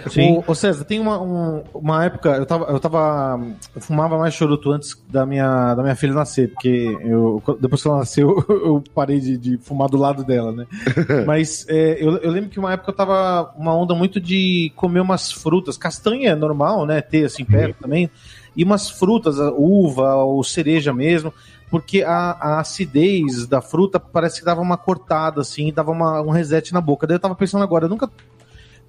[0.09, 0.43] Sim.
[0.47, 3.41] O, o César, tem uma, um, uma época, eu tava, eu tava.
[3.75, 7.87] Eu fumava mais charuto antes da minha, da minha filha nascer, porque eu, depois que
[7.87, 10.65] ela nasceu, eu parei de, de fumar do lado dela, né?
[11.25, 15.01] Mas é, eu, eu lembro que uma época eu tava uma onda muito de comer
[15.01, 15.77] umas frutas.
[15.77, 17.01] Castanha é normal, né?
[17.01, 18.09] Ter assim perto também
[18.55, 21.33] e umas frutas, uva ou cereja mesmo,
[21.69, 26.29] porque a, a, acidez da fruta parece que dava uma cortada assim, dava uma, um
[26.29, 27.07] reset na boca.
[27.07, 28.09] Daí eu tava pensando agora, eu nunca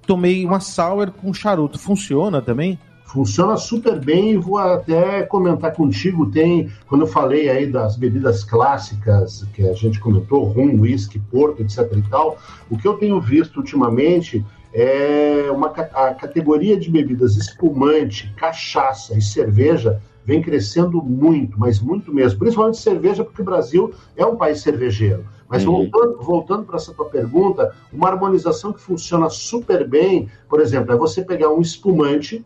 [0.05, 2.79] tomei uma sour com charuto, funciona também?
[3.05, 8.43] Funciona super bem e vou até comentar contigo, tem, quando eu falei aí das bebidas
[8.43, 12.37] clássicas que a gente comentou, rum, whisky, porto, etc e tal,
[12.69, 14.45] o que eu tenho visto ultimamente
[14.77, 22.13] é uma a categoria de bebidas espumante, cachaça e cerveja vem crescendo muito, mas muito
[22.13, 22.39] mesmo.
[22.39, 25.25] Principalmente cerveja, porque o Brasil é um país cervejeiro.
[25.47, 25.89] Mas uhum.
[25.89, 30.97] voltando, voltando para essa tua pergunta, uma harmonização que funciona super bem, por exemplo, é
[30.97, 32.43] você pegar um espumante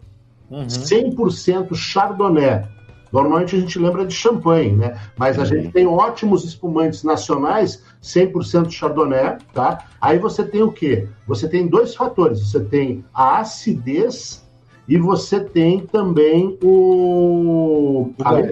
[0.52, 0.68] uhum.
[0.68, 2.64] 100% Chardonnay.
[3.12, 5.00] Normalmente a gente lembra de champanhe, né?
[5.18, 5.48] Mas a uhum.
[5.48, 9.86] gente tem ótimos espumantes nacionais, 100% Chardonnay, tá?
[10.00, 11.08] Aí você tem o quê?
[11.28, 12.40] Você tem dois fatores.
[12.40, 14.48] Você tem a acidez
[14.90, 18.12] e você tem também o.
[18.18, 18.50] o além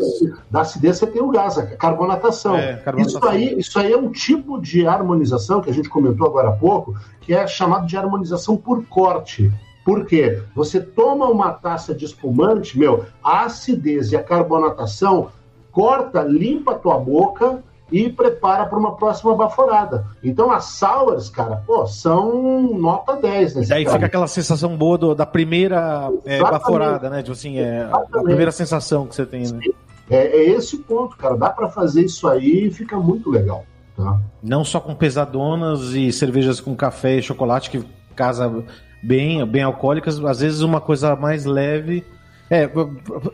[0.51, 2.55] da acidez, você tem o gás, a carbonatação.
[2.55, 3.19] É, carbonatação.
[3.19, 6.51] Isso, aí, isso aí é um tipo de harmonização que a gente comentou agora há
[6.51, 9.51] pouco, que é chamado de harmonização por corte.
[9.87, 10.43] Por quê?
[10.53, 15.29] Você toma uma taça de espumante, meu, a acidez e a carbonatação
[15.71, 20.05] corta, limpa a tua boca e prepara para uma próxima baforada.
[20.21, 25.15] Então as sours, cara, pô, são nota 10 nesse Daí fica aquela sensação boa do,
[25.15, 27.19] da primeira é, baforada, né?
[27.23, 29.61] Tipo assim, é a primeira sensação que você tem, né?
[30.09, 31.37] É, é esse o ponto, cara.
[31.37, 33.63] Dá para fazer isso aí e fica muito legal.
[33.95, 34.19] Tá?
[34.43, 37.85] Não só com pesadonas e cervejas com café e chocolate que
[38.17, 38.65] casa
[39.01, 42.03] bem, bem alcoólicas, às vezes uma coisa mais leve.
[42.49, 42.69] É,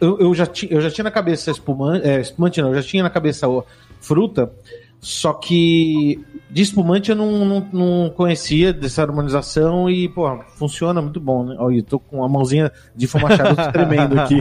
[0.01, 2.88] eu, eu, já, ti, eu já tinha na cabeça espumante, é, espumante não, eu já
[2.88, 3.47] tinha na cabeça
[4.01, 4.51] fruta,
[4.99, 11.20] só que de espumante eu não, não, não, conhecia dessa harmonização e, pô, funciona muito
[11.20, 11.55] bom, né?
[11.59, 14.38] Olha, eu tô com a mãozinha de fumar charuto tremendo aqui.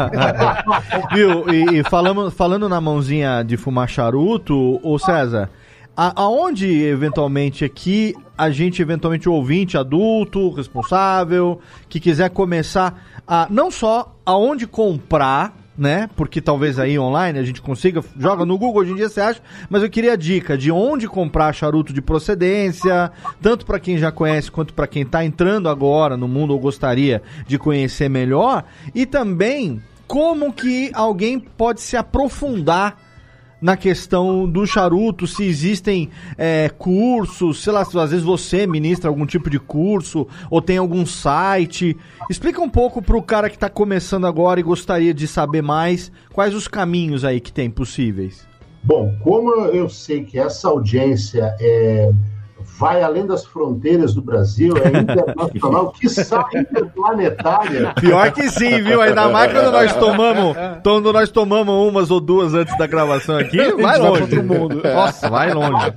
[1.13, 1.49] Viu?
[1.53, 5.51] E, e falando, falando na mãozinha de fumar charuto, ô César,
[5.97, 13.47] a, aonde eventualmente aqui a gente, eventualmente, o ouvinte adulto, responsável, que quiser começar a
[13.51, 16.09] não só aonde comprar né?
[16.17, 19.41] Porque talvez aí online a gente consiga, joga no Google hoje em dia você acha,
[19.71, 24.13] mas eu queria a dica de onde comprar charuto de procedência, tanto para quem já
[24.13, 28.65] conhece quanto para quem está entrando agora no mundo ou gostaria de conhecer melhor,
[28.95, 32.99] e também como que alguém pode se aprofundar
[33.63, 39.25] na questão do charuto, se existem é, cursos, sei lá, às vezes você ministra algum
[39.25, 41.97] tipo de curso ou tem algum site.
[42.29, 46.11] Explica um pouco para o cara que está começando agora e gostaria de saber mais
[46.33, 48.45] quais os caminhos aí que tem possíveis.
[48.83, 52.11] Bom, como eu sei que essa audiência é
[52.83, 56.09] vai além das fronteiras do Brasil, é internacional, que
[56.59, 57.95] interplanetária.
[58.01, 59.01] Pior que sim, viu?
[59.01, 63.57] Ainda mais quando nós tomamos, quando nós tomamos umas ou duas antes da gravação aqui,
[63.81, 64.25] vai longe.
[64.25, 64.83] Vai mundo.
[64.83, 65.95] Nossa, vai longe.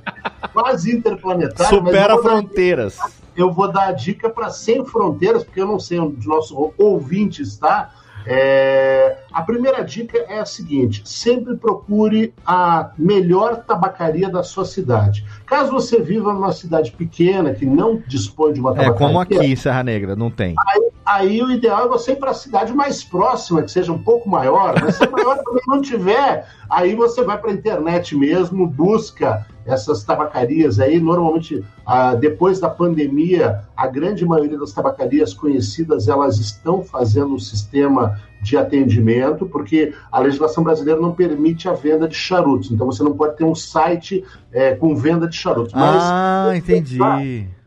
[0.52, 1.76] Quase interplanetária.
[1.76, 2.96] Supera fronteiras.
[2.96, 6.30] Dar, eu vou dar a dica para sem fronteiras, porque eu não sei onde o
[6.30, 7.90] nosso ouvinte está,
[8.24, 15.26] é, a primeira dica é a seguinte: sempre procure a melhor tabacaria da sua cidade.
[15.44, 18.94] Caso você viva numa cidade pequena que não dispõe de uma tabacaria.
[18.94, 20.54] É como aqui, Serra Negra, não tem.
[20.66, 24.02] Aí, aí o ideal é você ir para a cidade mais próxima, que seja um
[24.02, 24.74] pouco maior.
[24.80, 29.46] Mas se a maior também não tiver, aí você vai para a internet mesmo, busca
[29.66, 36.38] essas tabacarias aí, normalmente, ah, depois da pandemia, a grande maioria das tabacarias conhecidas, elas
[36.38, 42.14] estão fazendo um sistema de atendimento, porque a legislação brasileira não permite a venda de
[42.14, 42.70] charutos.
[42.70, 45.72] Então, você não pode ter um site é, com venda de charutos.
[45.72, 46.98] Mas, ah, entendi.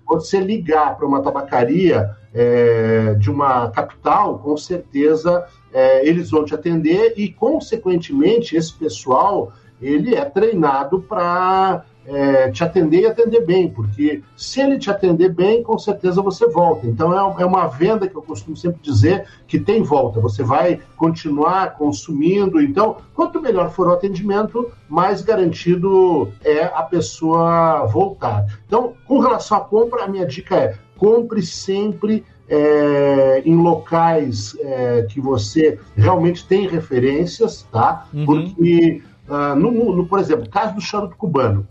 [0.07, 6.53] Você ligar para uma tabacaria é, de uma capital, com certeza é, eles vão te
[6.53, 13.69] atender e, consequentemente, esse pessoal ele é treinado para é, te atender e atender bem,
[13.69, 16.87] porque se ele te atender bem, com certeza você volta.
[16.87, 20.19] Então é, é uma venda que eu costumo sempre dizer que tem volta.
[20.19, 22.61] Você vai continuar consumindo.
[22.61, 28.45] Então, quanto melhor for o atendimento, mais garantido é a pessoa voltar.
[28.65, 35.05] Então, com relação à compra, a minha dica é compre sempre é, em locais é,
[35.09, 38.07] que você realmente tem referências, tá?
[38.11, 38.25] Uhum.
[38.25, 41.65] Porque, uh, no, no, por exemplo, caso do charuto cubano.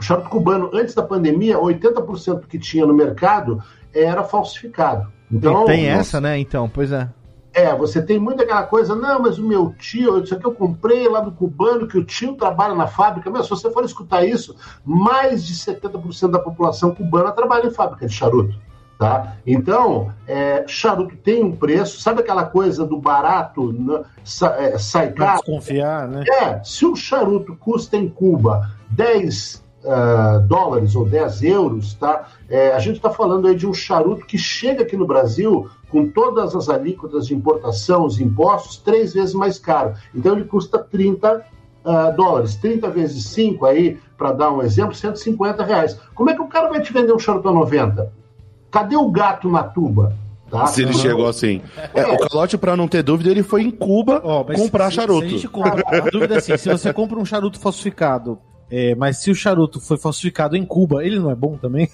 [0.00, 3.62] O charuto cubano, antes da pandemia, 80% que tinha no mercado
[3.94, 5.12] era falsificado.
[5.30, 6.38] Então, tem essa, né?
[6.38, 7.06] Então, pois é.
[7.52, 11.06] É, você tem muito aquela coisa, não, mas o meu tio, isso aqui eu comprei
[11.06, 13.28] lá do cubano, que o tio trabalha na fábrica.
[13.28, 18.06] Mas se você for escutar isso, mais de 70% da população cubana trabalha em fábrica
[18.06, 18.58] de charuto.
[18.98, 19.36] Tá?
[19.46, 25.12] Então, é, charuto tem um preço, sabe aquela coisa do barato né, sa, é, sai
[25.12, 25.40] caro?
[25.40, 26.24] Desconfiar, né?
[26.26, 32.28] É, se o charuto custa em Cuba 10 uh, dólares ou 10 euros, tá?
[32.48, 36.08] É, a gente está falando aí de um charuto que chega aqui no Brasil com
[36.08, 39.94] todas as alíquotas de importação, os impostos, três vezes mais caro.
[40.14, 41.42] Então ele custa 30 uh,
[41.84, 42.56] ah, dólares.
[42.56, 45.98] 30 vezes 5 aí, para dar um exemplo, 150 reais.
[46.14, 48.12] Como é que o cara vai te vender um charuto a 90?
[48.70, 50.14] Cadê o gato na tuba?
[50.48, 50.66] Tá?
[50.66, 50.98] Se ele Não.
[50.98, 51.62] chegou assim.
[51.94, 55.20] É, o calote, pra não ter dúvida, ele foi em Cuba mas comprar se- charuto.
[55.20, 58.36] Se a, gente compra, a dúvida é assim: se você compra um charuto falsificado,
[58.70, 61.90] é, mas se o charuto foi falsificado em Cuba, ele não é bom também?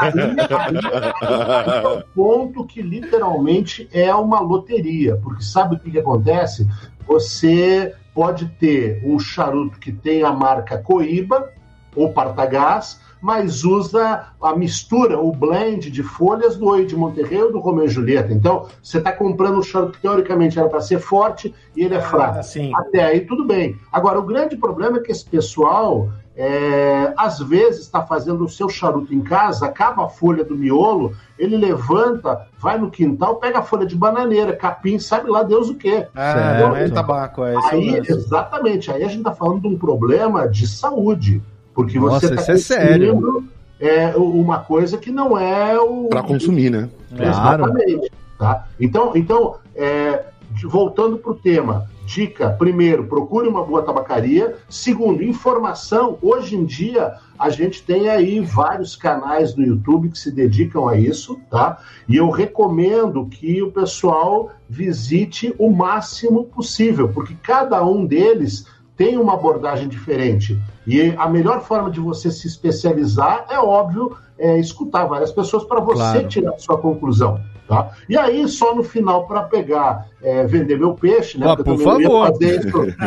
[0.00, 0.12] Aí,
[0.50, 6.66] aí é um ponto que literalmente é uma loteria, porque sabe o que, que acontece?
[7.06, 11.52] Você pode ter um charuto que tem a marca Coíba
[11.94, 17.52] ou Partagás, mas usa a mistura, o blend de folhas do Oi de Monterrey ou
[17.52, 18.32] do Romeu e Julieta.
[18.32, 22.00] Então, você está comprando um charuto que teoricamente era para ser forte e ele é
[22.00, 22.38] fraco.
[22.38, 23.76] Assim, Até aí tudo bem.
[23.92, 28.68] Agora, o grande problema é que esse pessoal, é, às vezes, está fazendo o seu
[28.68, 33.62] charuto em casa, acaba a folha do miolo, ele levanta, vai no quintal, pega a
[33.62, 36.06] folha de bananeira, capim, sabe lá Deus o quê.
[36.14, 39.62] ah, não é tabaco, é esse é o Aí, exatamente, aí a gente está falando
[39.62, 41.42] de um problema de saúde,
[41.76, 43.44] porque Nossa, você isso é está sério.
[43.78, 46.88] é, uma coisa que não é o Pra consumir, né?
[47.14, 47.64] Claro.
[47.64, 48.10] Exatamente.
[48.38, 48.66] Tá?
[48.80, 50.24] Então, então é,
[50.64, 54.56] voltando para o tema, dica: primeiro, procure uma boa tabacaria.
[54.70, 56.16] Segundo, informação.
[56.22, 60.96] Hoje em dia, a gente tem aí vários canais no YouTube que se dedicam a
[60.96, 61.78] isso, tá?
[62.08, 68.66] E eu recomendo que o pessoal visite o máximo possível, porque cada um deles
[68.96, 70.60] tem uma abordagem diferente.
[70.86, 75.80] E a melhor forma de você se especializar é óbvio é, escutar várias pessoas para
[75.80, 76.28] você Claro.
[76.28, 77.40] tirar a sua conclusão.
[77.68, 77.90] Tá?
[78.08, 81.46] E aí, só no final, para pegar, é, vender meu peixe, né?
[81.48, 82.32] Ah, por favor.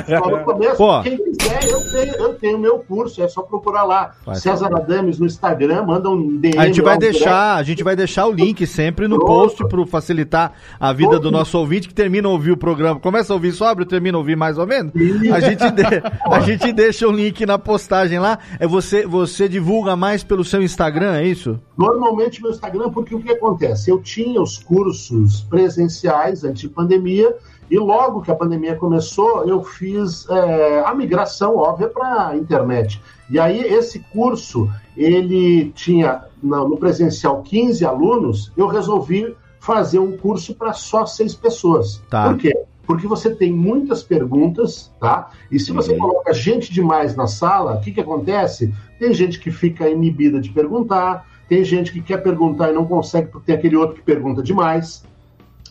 [0.07, 0.77] só no começo.
[0.77, 1.01] Pô.
[1.01, 4.11] Quem quiser, eu tenho, eu tenho meu curso, é só procurar lá.
[4.25, 4.35] Vai.
[4.37, 6.57] César Adames no Instagram, manda um DM.
[6.57, 9.27] A gente vai deixar, a gente vai deixar o link sempre no Pronto.
[9.57, 12.99] post para facilitar a vida do nosso ouvinte que termina a ouvir o programa.
[12.99, 14.93] Começa a ouvir sóbrio, termina a ouvir mais ou menos.
[15.33, 18.39] A gente, de- a gente deixa o link na postagem lá.
[18.59, 21.59] É você, você divulga mais pelo seu Instagram, é isso?
[21.77, 23.89] Normalmente meu Instagram, porque o que acontece?
[23.91, 27.08] Eu tinha os cursos presenciais antes de pandemia,
[27.69, 33.01] e logo que a pandemia começou, eu fiz é, a migração, óbvia, para a internet.
[33.29, 40.55] E aí, esse curso, ele tinha no presencial 15 alunos, eu resolvi fazer um curso
[40.55, 42.01] para só seis pessoas.
[42.09, 42.29] Tá.
[42.29, 42.57] Por quê?
[42.87, 45.29] Porque você tem muitas perguntas, tá?
[45.51, 48.73] E se você coloca gente demais na sala, o que, que acontece?
[48.97, 53.27] Tem gente que fica inibida de perguntar, tem gente que quer perguntar e não consegue
[53.27, 55.03] porque tem aquele outro que pergunta demais.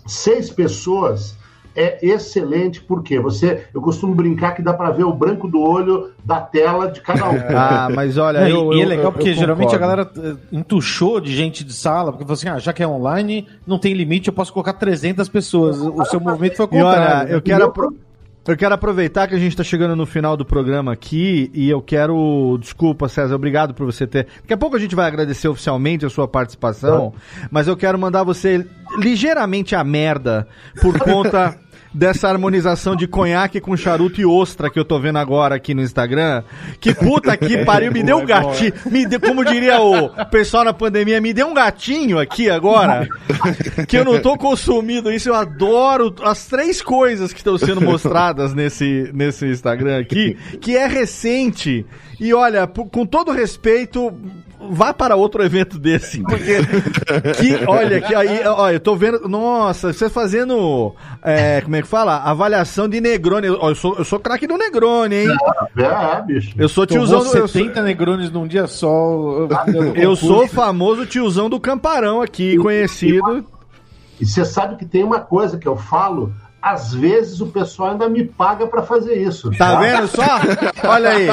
[0.09, 1.37] Seis pessoas
[1.77, 6.11] é excelente porque você, eu costumo brincar que dá para ver o branco do olho
[6.25, 7.39] da tela de cada um.
[7.55, 11.21] Ah, mas olha, e- eu, e é legal eu- porque geralmente a galera eh, entuchou
[11.21, 14.27] de gente de sala, porque falou assim: ah, já que é online, não tem limite,
[14.29, 15.79] eu posso colocar 300 pessoas.
[15.79, 17.33] O seu movimento foi o E olha, contrário.
[17.35, 17.73] eu quero,
[18.49, 21.83] eu quero aproveitar que a gente está chegando no final do programa aqui e eu
[21.83, 22.59] quero.
[22.61, 24.27] Desculpa, César, obrigado por você ter.
[24.41, 27.13] Daqui a pouco a gente vai agradecer oficialmente a sua participação,
[27.51, 28.67] mas eu quero mandar você
[28.99, 30.49] ligeiramente a merda
[30.81, 31.59] por conta.
[31.93, 35.83] Dessa harmonização de conhaque com charuto e ostra que eu tô vendo agora aqui no
[35.83, 36.43] Instagram.
[36.81, 38.73] Que puta que pariu, me deu um gatinho.
[38.87, 43.09] Me deu, como diria o pessoal na pandemia, me deu um gatinho aqui agora
[43.87, 48.55] que eu não tô consumindo isso, eu adoro as três coisas que estão sendo mostradas
[48.55, 51.87] nesse, nesse Instagram aqui, que é recente.
[52.21, 54.13] E olha, com todo respeito,
[54.71, 56.57] vá para outro evento desse, porque
[57.39, 61.87] que, olha, que aí, olha, eu tô vendo, nossa, você fazendo, é, como é que
[61.87, 62.17] fala?
[62.17, 63.49] Avaliação de Negroni.
[63.51, 65.29] Ó, eu sou, eu sou craque do Negroni, hein?
[65.77, 66.55] É, bicho.
[66.59, 68.89] Eu sou Tomou tiozão do, eu, sou, 70 negrones num dia só.
[69.73, 73.45] eu- eu sou o famoso tiozão do Camparão aqui, conhecido.
[74.21, 78.09] E você sabe que tem uma coisa que eu falo, às vezes o pessoal ainda
[78.09, 79.51] me paga para fazer isso.
[79.57, 80.25] Tá vendo só?
[80.89, 81.29] Olha aí.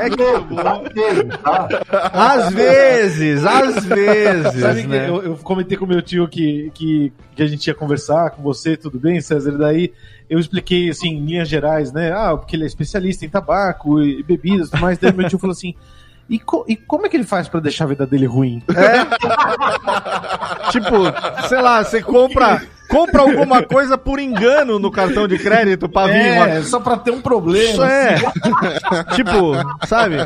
[0.00, 1.68] Às vezes, tá?
[2.12, 5.08] Às vezes, às vezes, Sabe que né?
[5.08, 8.76] eu, eu comentei com meu tio que, que, que a gente ia conversar com você,
[8.76, 9.52] tudo bem, César?
[9.52, 9.92] E daí
[10.28, 12.12] eu expliquei, assim, em linhas gerais, né?
[12.12, 14.98] Ah, porque ele é especialista em tabaco e bebidas e tudo mais.
[14.98, 15.74] Daí meu tio falou assim.
[16.28, 18.62] E, co- e como é que ele faz pra deixar a vida dele ruim?
[20.70, 20.96] Tipo,
[21.48, 26.32] sei lá, você compra, compra alguma coisa por engano no cartão de crédito pra vir
[26.32, 26.48] uma...
[26.48, 27.70] É, só pra ter um problema.
[27.70, 28.16] Isso é.
[29.14, 29.52] tipo,
[29.86, 30.16] sabe?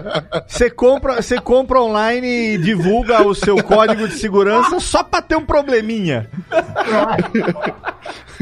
[0.46, 5.36] Você compra, você compra online e divulga o seu código de segurança só pra ter
[5.36, 6.28] um probleminha.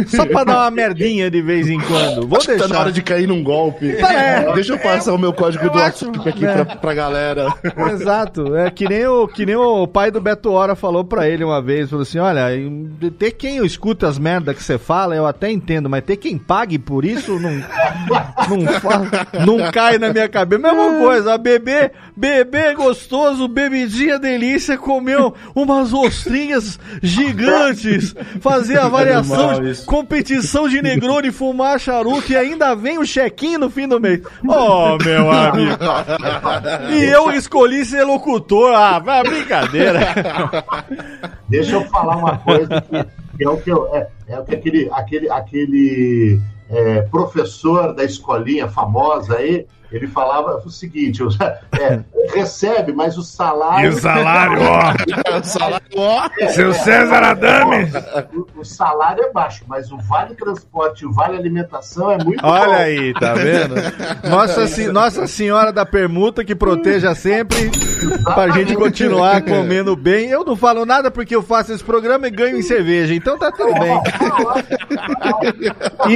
[0.07, 2.27] Só pra dar uma merdinha de vez em quando.
[2.27, 2.81] Vou Acho que tá na deixar.
[2.81, 3.93] hora de cair num golpe.
[3.95, 4.53] Tá, é.
[4.55, 6.64] Deixa eu passar o meu código Eu do WhatsApp aqui né?
[6.64, 7.49] pra, pra galera.
[7.93, 8.57] Exato.
[8.57, 11.61] É que nem, o, que nem o pai do Beto Hora falou pra ele uma
[11.61, 11.91] vez.
[11.91, 12.47] Falou assim, olha,
[13.18, 16.78] tem quem escuta essas merda que você fala, eu até entendo, mas ter quem pague
[16.78, 17.52] por isso não,
[18.48, 19.02] não, fa-
[19.46, 20.61] não cai na minha cabeça.
[20.61, 29.86] Mesma coisa, bebê, bebê gostoso, bebidinha delícia, comeu umas ostrinhas gigantes, fazer Animal de- isso.
[29.86, 34.20] competição de Negroni, fumar charuto e ainda vem o check-in no fim do mês.
[34.46, 35.78] Oh, meu amigo.
[36.90, 38.74] E eu escolhi ser locutor.
[38.74, 40.00] Ah, vai brincadeira.
[41.48, 44.55] Deixa eu falar uma coisa que, que é o que eu, é, é o que
[44.55, 51.28] aquele, aquele, aquele é, professor da escolinha famosa aí, ele falava o seguinte: o-
[51.78, 52.01] é,
[52.34, 53.93] recebe, mas o salário.
[53.95, 54.91] salário, ó.
[55.43, 56.28] Salário, ó.
[56.51, 57.91] Seu César Adame.
[58.34, 62.45] O, o salário é baixo, mas o vale transporte e o vale alimentação é muito
[62.45, 62.72] Olha bom.
[62.74, 63.74] aí, tá vendo?
[64.28, 67.70] Nossa, Se- Nossa Senhora da Permuta que proteja sempre
[68.34, 70.28] pra gente continuar comendo bem.
[70.30, 73.51] Eu não falo nada porque eu faço esse programa e ganho em cerveja, então tá
[73.51, 74.01] tudo bem.
[76.09, 76.14] E,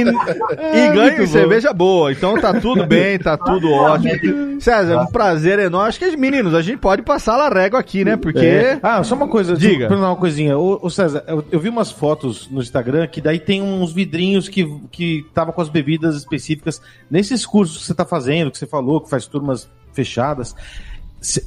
[0.77, 4.61] e ganho em cerveja boa, então tá tudo bem, tá tudo ótimo.
[4.61, 5.89] César, um prazer enorme.
[5.89, 8.15] Acho que, meninos, a gente pode passar a régua aqui, né?
[8.17, 8.39] Porque.
[8.39, 8.79] É.
[8.81, 9.87] Ah, só uma coisa, Diga.
[9.87, 9.95] Diga.
[9.95, 10.57] uma coisinha.
[10.57, 14.47] Ô, ô César, eu, eu vi umas fotos no Instagram que daí tem uns vidrinhos
[14.47, 16.81] que, que tava com as bebidas específicas.
[17.09, 20.55] Nesses cursos que você tá fazendo, que você falou, que faz turmas fechadas,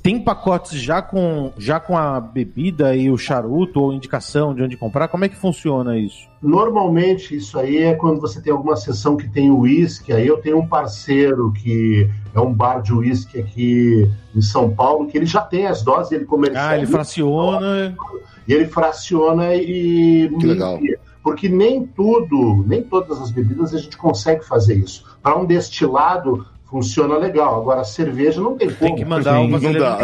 [0.02, 4.76] tem pacotes já com, já com a bebida e o charuto ou indicação de onde
[4.76, 5.08] comprar?
[5.08, 6.28] Como é que funciona isso?
[6.42, 10.12] Normalmente isso aí é quando você tem alguma sessão que tem uísque.
[10.12, 15.06] Aí eu tenho um parceiro que é um bar de uísque aqui em São Paulo,
[15.06, 16.70] que ele já tem as doses, ele comercializa.
[16.70, 17.96] Ah, ele fraciona.
[18.46, 20.78] E ele fraciona e Que legal.
[21.22, 25.04] Porque nem tudo, nem todas as bebidas a gente consegue fazer isso.
[25.22, 27.60] Para um destilado funciona legal.
[27.60, 28.78] Agora, a cerveja não tem como.
[28.78, 29.84] Tem que mandar o inteiro.
[29.84, 29.98] Ah,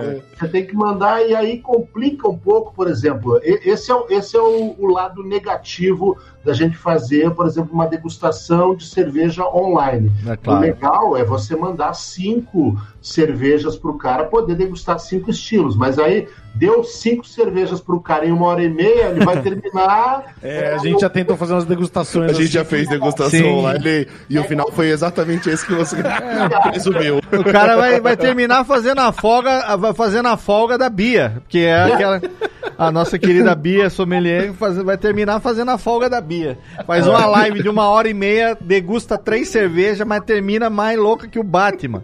[0.00, 0.20] é.
[0.38, 3.38] Você tem que mandar e aí complica um pouco, por exemplo.
[3.42, 7.86] Esse é, o- esse é o, o lado negativo da gente fazer, por exemplo, uma
[7.86, 10.10] degustação de cerveja online.
[10.26, 10.60] É O claro.
[10.60, 15.76] legal é você mandar cinco cervejas para o cara poder degustar cinco estilos.
[15.76, 19.40] Mas aí deu cinco cervejas para o cara em uma hora e meia, ele vai
[19.42, 20.34] terminar.
[20.42, 22.30] É, a gente já tentou fazer umas degustações.
[22.30, 22.52] A gente assim.
[22.52, 23.46] já fez degustação Sim.
[23.52, 25.96] online e o final foi exatamente esse que você
[26.72, 27.18] resumiu.
[27.18, 31.64] O cara vai, vai terminar fazendo a folga, vai fazendo a folga da Bia, que
[31.64, 32.20] é aquela
[32.76, 36.58] a nossa querida Bia sommelier faz- vai terminar fazendo a folga da Bia.
[36.86, 41.28] Faz uma live de uma hora e meia, degusta três cervejas, mas termina mais louca
[41.28, 42.02] que o Batman.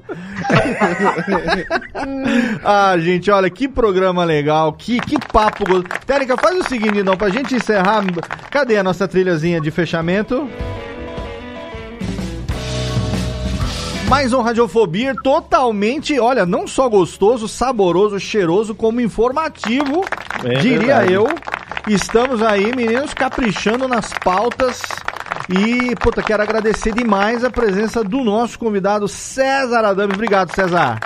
[2.64, 5.64] ah, gente, olha que programa legal, que que papo.
[5.64, 8.02] go- Térica, faz o seguinte, não, pra gente encerrar,
[8.50, 10.48] cadê a nossa trilhazinha de fechamento?
[14.08, 20.04] Mais um Radiofobia totalmente, olha, não só gostoso, saboroso, cheiroso, como informativo,
[20.44, 21.12] É diria verdade.
[21.12, 21.26] eu.
[21.86, 24.82] Estamos aí, meninos, caprichando nas pautas.
[25.48, 30.12] E, puta, quero agradecer demais a presença do nosso convidado César Adame.
[30.14, 30.98] Obrigado, César.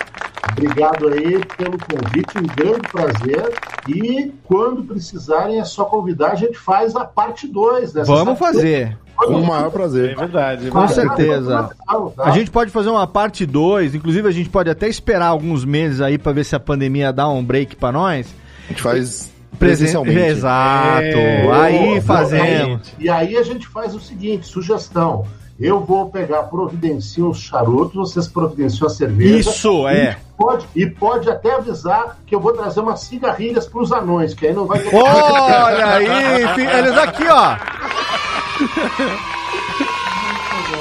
[0.53, 3.53] Obrigado aí pelo convite, um grande prazer.
[3.87, 8.97] E quando precisarem, é só convidar, a gente faz a parte 2 dessa Vamos fazer,
[9.17, 10.17] Com o maior É prazer.
[10.17, 10.69] verdade.
[10.69, 10.95] é com verdade.
[11.17, 11.71] certeza.
[11.87, 12.05] Tá?
[12.25, 16.01] A gente pode fazer uma parte 2, inclusive a gente pode até esperar alguns meses
[16.01, 18.27] aí pra ver se a pandemia dá um break pra nós.
[18.65, 20.19] A gente faz presencialmente.
[20.19, 21.03] Exato.
[21.03, 22.93] É, aí fazemos.
[22.99, 25.27] E aí a gente faz o seguinte, sugestão.
[25.59, 29.51] Eu vou pegar, providencio os charutos, vocês providenciam a cerveja.
[29.51, 30.17] Isso, é.
[30.35, 34.47] Pode, e pode até avisar que eu vou trazer umas cigarrilhas para os anões, que
[34.47, 34.95] aí não vai ter.
[34.97, 36.07] Olha aí,
[36.63, 37.57] eles aqui, ó.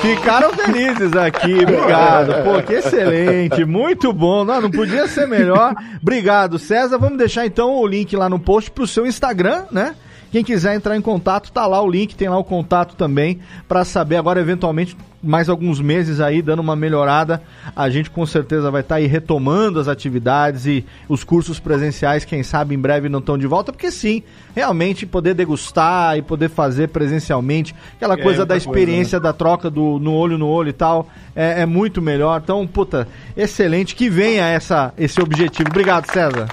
[0.01, 2.43] Ficaram felizes aqui, obrigado.
[2.43, 4.45] Pô, que excelente, muito bom.
[4.45, 5.75] Não, não podia ser melhor.
[6.01, 6.97] Obrigado, César.
[6.97, 9.95] Vamos deixar então o link lá no post pro seu Instagram, né?
[10.31, 13.83] Quem quiser entrar em contato, tá lá o link, tem lá o contato também para
[13.83, 17.41] saber agora eventualmente mais alguns meses aí dando uma melhorada,
[17.75, 22.43] a gente com certeza vai estar aí retomando as atividades e os cursos presenciais, quem
[22.43, 24.23] sabe em breve não estão de volta, porque sim,
[24.55, 29.33] realmente poder degustar e poder fazer presencialmente, aquela É, coisa da outra coisa, experiência da
[29.33, 32.39] troca do no olho no olho e tal, é, é muito melhor.
[32.43, 35.69] Então, puta, excelente que venha essa esse objetivo.
[35.69, 36.47] Obrigado, César.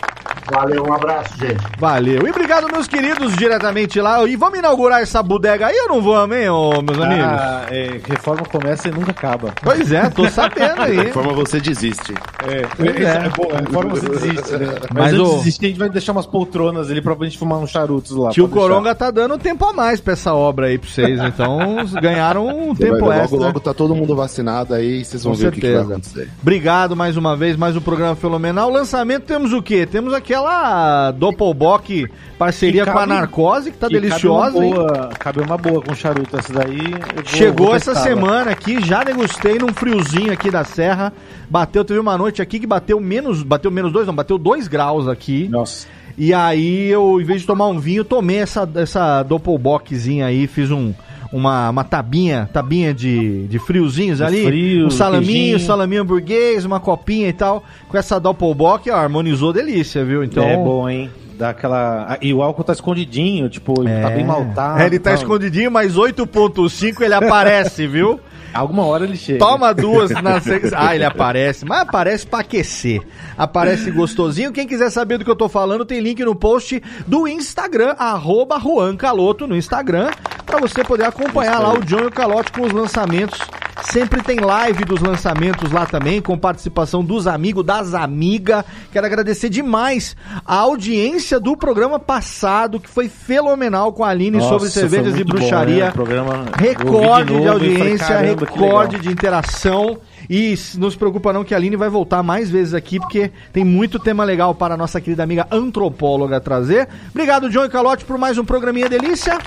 [0.50, 1.56] Valeu, um abraço, gente.
[1.78, 2.26] Valeu.
[2.26, 4.24] E obrigado, meus queridos, diretamente lá.
[4.24, 7.24] E vamos inaugurar essa bodega aí ou não vamos, hein, ô, meus amigos?
[7.24, 9.52] Ah, é, reforma começa e nunca acaba.
[9.62, 11.06] Pois é, tô sabendo aí.
[11.06, 12.14] De forma você desiste.
[12.48, 13.26] É, Pois é, é.
[13.26, 14.66] é bom, reforma você desiste, né?
[14.94, 17.38] Mas Mas, antes o- de desistir, a gente vai deixar umas poltronas ali pra gente
[17.38, 18.30] fumar uns charutos lá.
[18.30, 18.68] Tio pode deixar.
[18.68, 21.18] Coronga tá dando tempo a mais pra essa obra aí pra vocês.
[21.20, 21.58] Então,
[22.00, 23.38] ganharam um Você tempo ver, logo, extra.
[23.38, 25.94] logo tá todo mundo vacinado aí, vocês vão Com ver o que, que vai certeza.
[25.94, 26.30] acontecer.
[26.40, 28.70] Obrigado mais uma vez, mais um programa fenomenal.
[28.70, 29.86] Lançamento temos o quê?
[29.86, 32.06] Temos aquela aquela Doppelbock
[32.38, 34.74] parceria Que com a cabe- Narcose, que tá deliciosa, cabe hein?
[34.74, 36.36] uma boa, Cabe uma boa com charuto.
[36.38, 36.76] Essa daí.
[36.90, 41.12] vou- Chegou vou essa semana aqui, já degustei num friozinho aqui da serra.
[41.48, 45.08] Bateu, teve uma noite aqui que bateu menos, bateu menos dois, não, bateu dois graus
[45.08, 45.48] aqui.
[45.48, 45.86] Nossa.
[46.18, 50.70] E aí eu, em vez de tomar um vinho, tomei essa, essa Doppelbockzinha aí, fiz
[50.70, 50.94] um,
[51.32, 54.44] uma, uma tabinha, tabinha de, de friozinhos ali.
[54.44, 55.60] frio, um salaminho, queijinho.
[55.60, 57.64] salaminho burguês, uma copinha e tal.
[57.88, 60.22] Com essa Doppelbock, ó, harmonizou delícia, viu?
[60.24, 61.10] Então, É bom, hein?
[61.38, 62.18] Dá aquela.
[62.22, 64.80] E o álcool tá escondidinho, tipo, ele tá bem maltado.
[64.80, 65.18] É, ele tá tal.
[65.20, 68.18] escondidinho, mas 8.5 ele aparece, viu?
[68.56, 69.38] Alguma hora ele chega.
[69.38, 70.40] Toma duas na.
[70.74, 73.02] Ah, ele aparece, mas aparece pra aquecer.
[73.36, 74.52] Aparece gostosinho.
[74.52, 78.58] Quem quiser saber do que eu tô falando, tem link no post do Instagram, arroba
[78.58, 80.10] Juan Caloto no Instagram,
[80.44, 83.38] pra você poder acompanhar lá o John e o Calote com os lançamentos.
[83.82, 88.64] Sempre tem live dos lançamentos lá também, com participação dos amigos, das amigas.
[88.92, 94.48] Quero agradecer demais a audiência do programa passado, que foi fenomenal com a Aline Nossa,
[94.50, 95.84] sobre cervejas e muito bom, bruxaria.
[95.86, 95.90] né?
[95.90, 99.98] Programa- Recorde de, novo e falei, audiência, "Caramba, que recorde legal." de interação.
[100.28, 103.64] E não se preocupa não que a Aline vai voltar mais vezes aqui, porque tem
[103.64, 106.88] muito tema legal para a nossa querida amiga antropóloga trazer.
[107.10, 109.38] Obrigado, John e Calote, por mais um programinha delícia.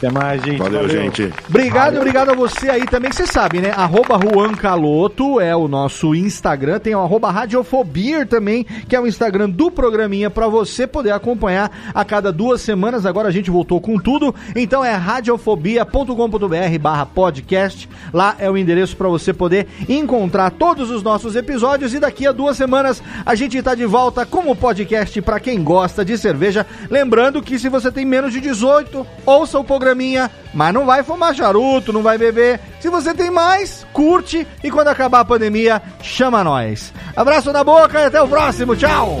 [0.00, 0.56] Até mais, gente.
[0.56, 1.30] Valeu, gente.
[1.46, 3.70] Obrigado, obrigado a você aí também, você sabe, né?
[3.76, 9.06] Arroba Juan Caloto é o nosso Instagram, tem o arroba Radiofobia também, que é o
[9.06, 13.04] Instagram do programinha pra você poder acompanhar a cada duas semanas.
[13.04, 17.86] Agora a gente voltou com tudo, então é radiofobia.com.br barra podcast.
[18.10, 22.32] Lá é o endereço pra você poder encontrar todos os nossos episódios e daqui a
[22.32, 26.66] duas semanas a gente tá de volta com o podcast pra quem gosta de cerveja.
[26.88, 31.34] Lembrando que se você tem menos de 18, ouça o programinha, mas não vai fumar
[31.34, 32.60] charuto, não vai beber.
[32.80, 36.92] Se você tem mais, curte e quando acabar a pandemia, chama nós.
[37.16, 38.76] Abraço na boca e até o próximo.
[38.76, 39.20] Tchau!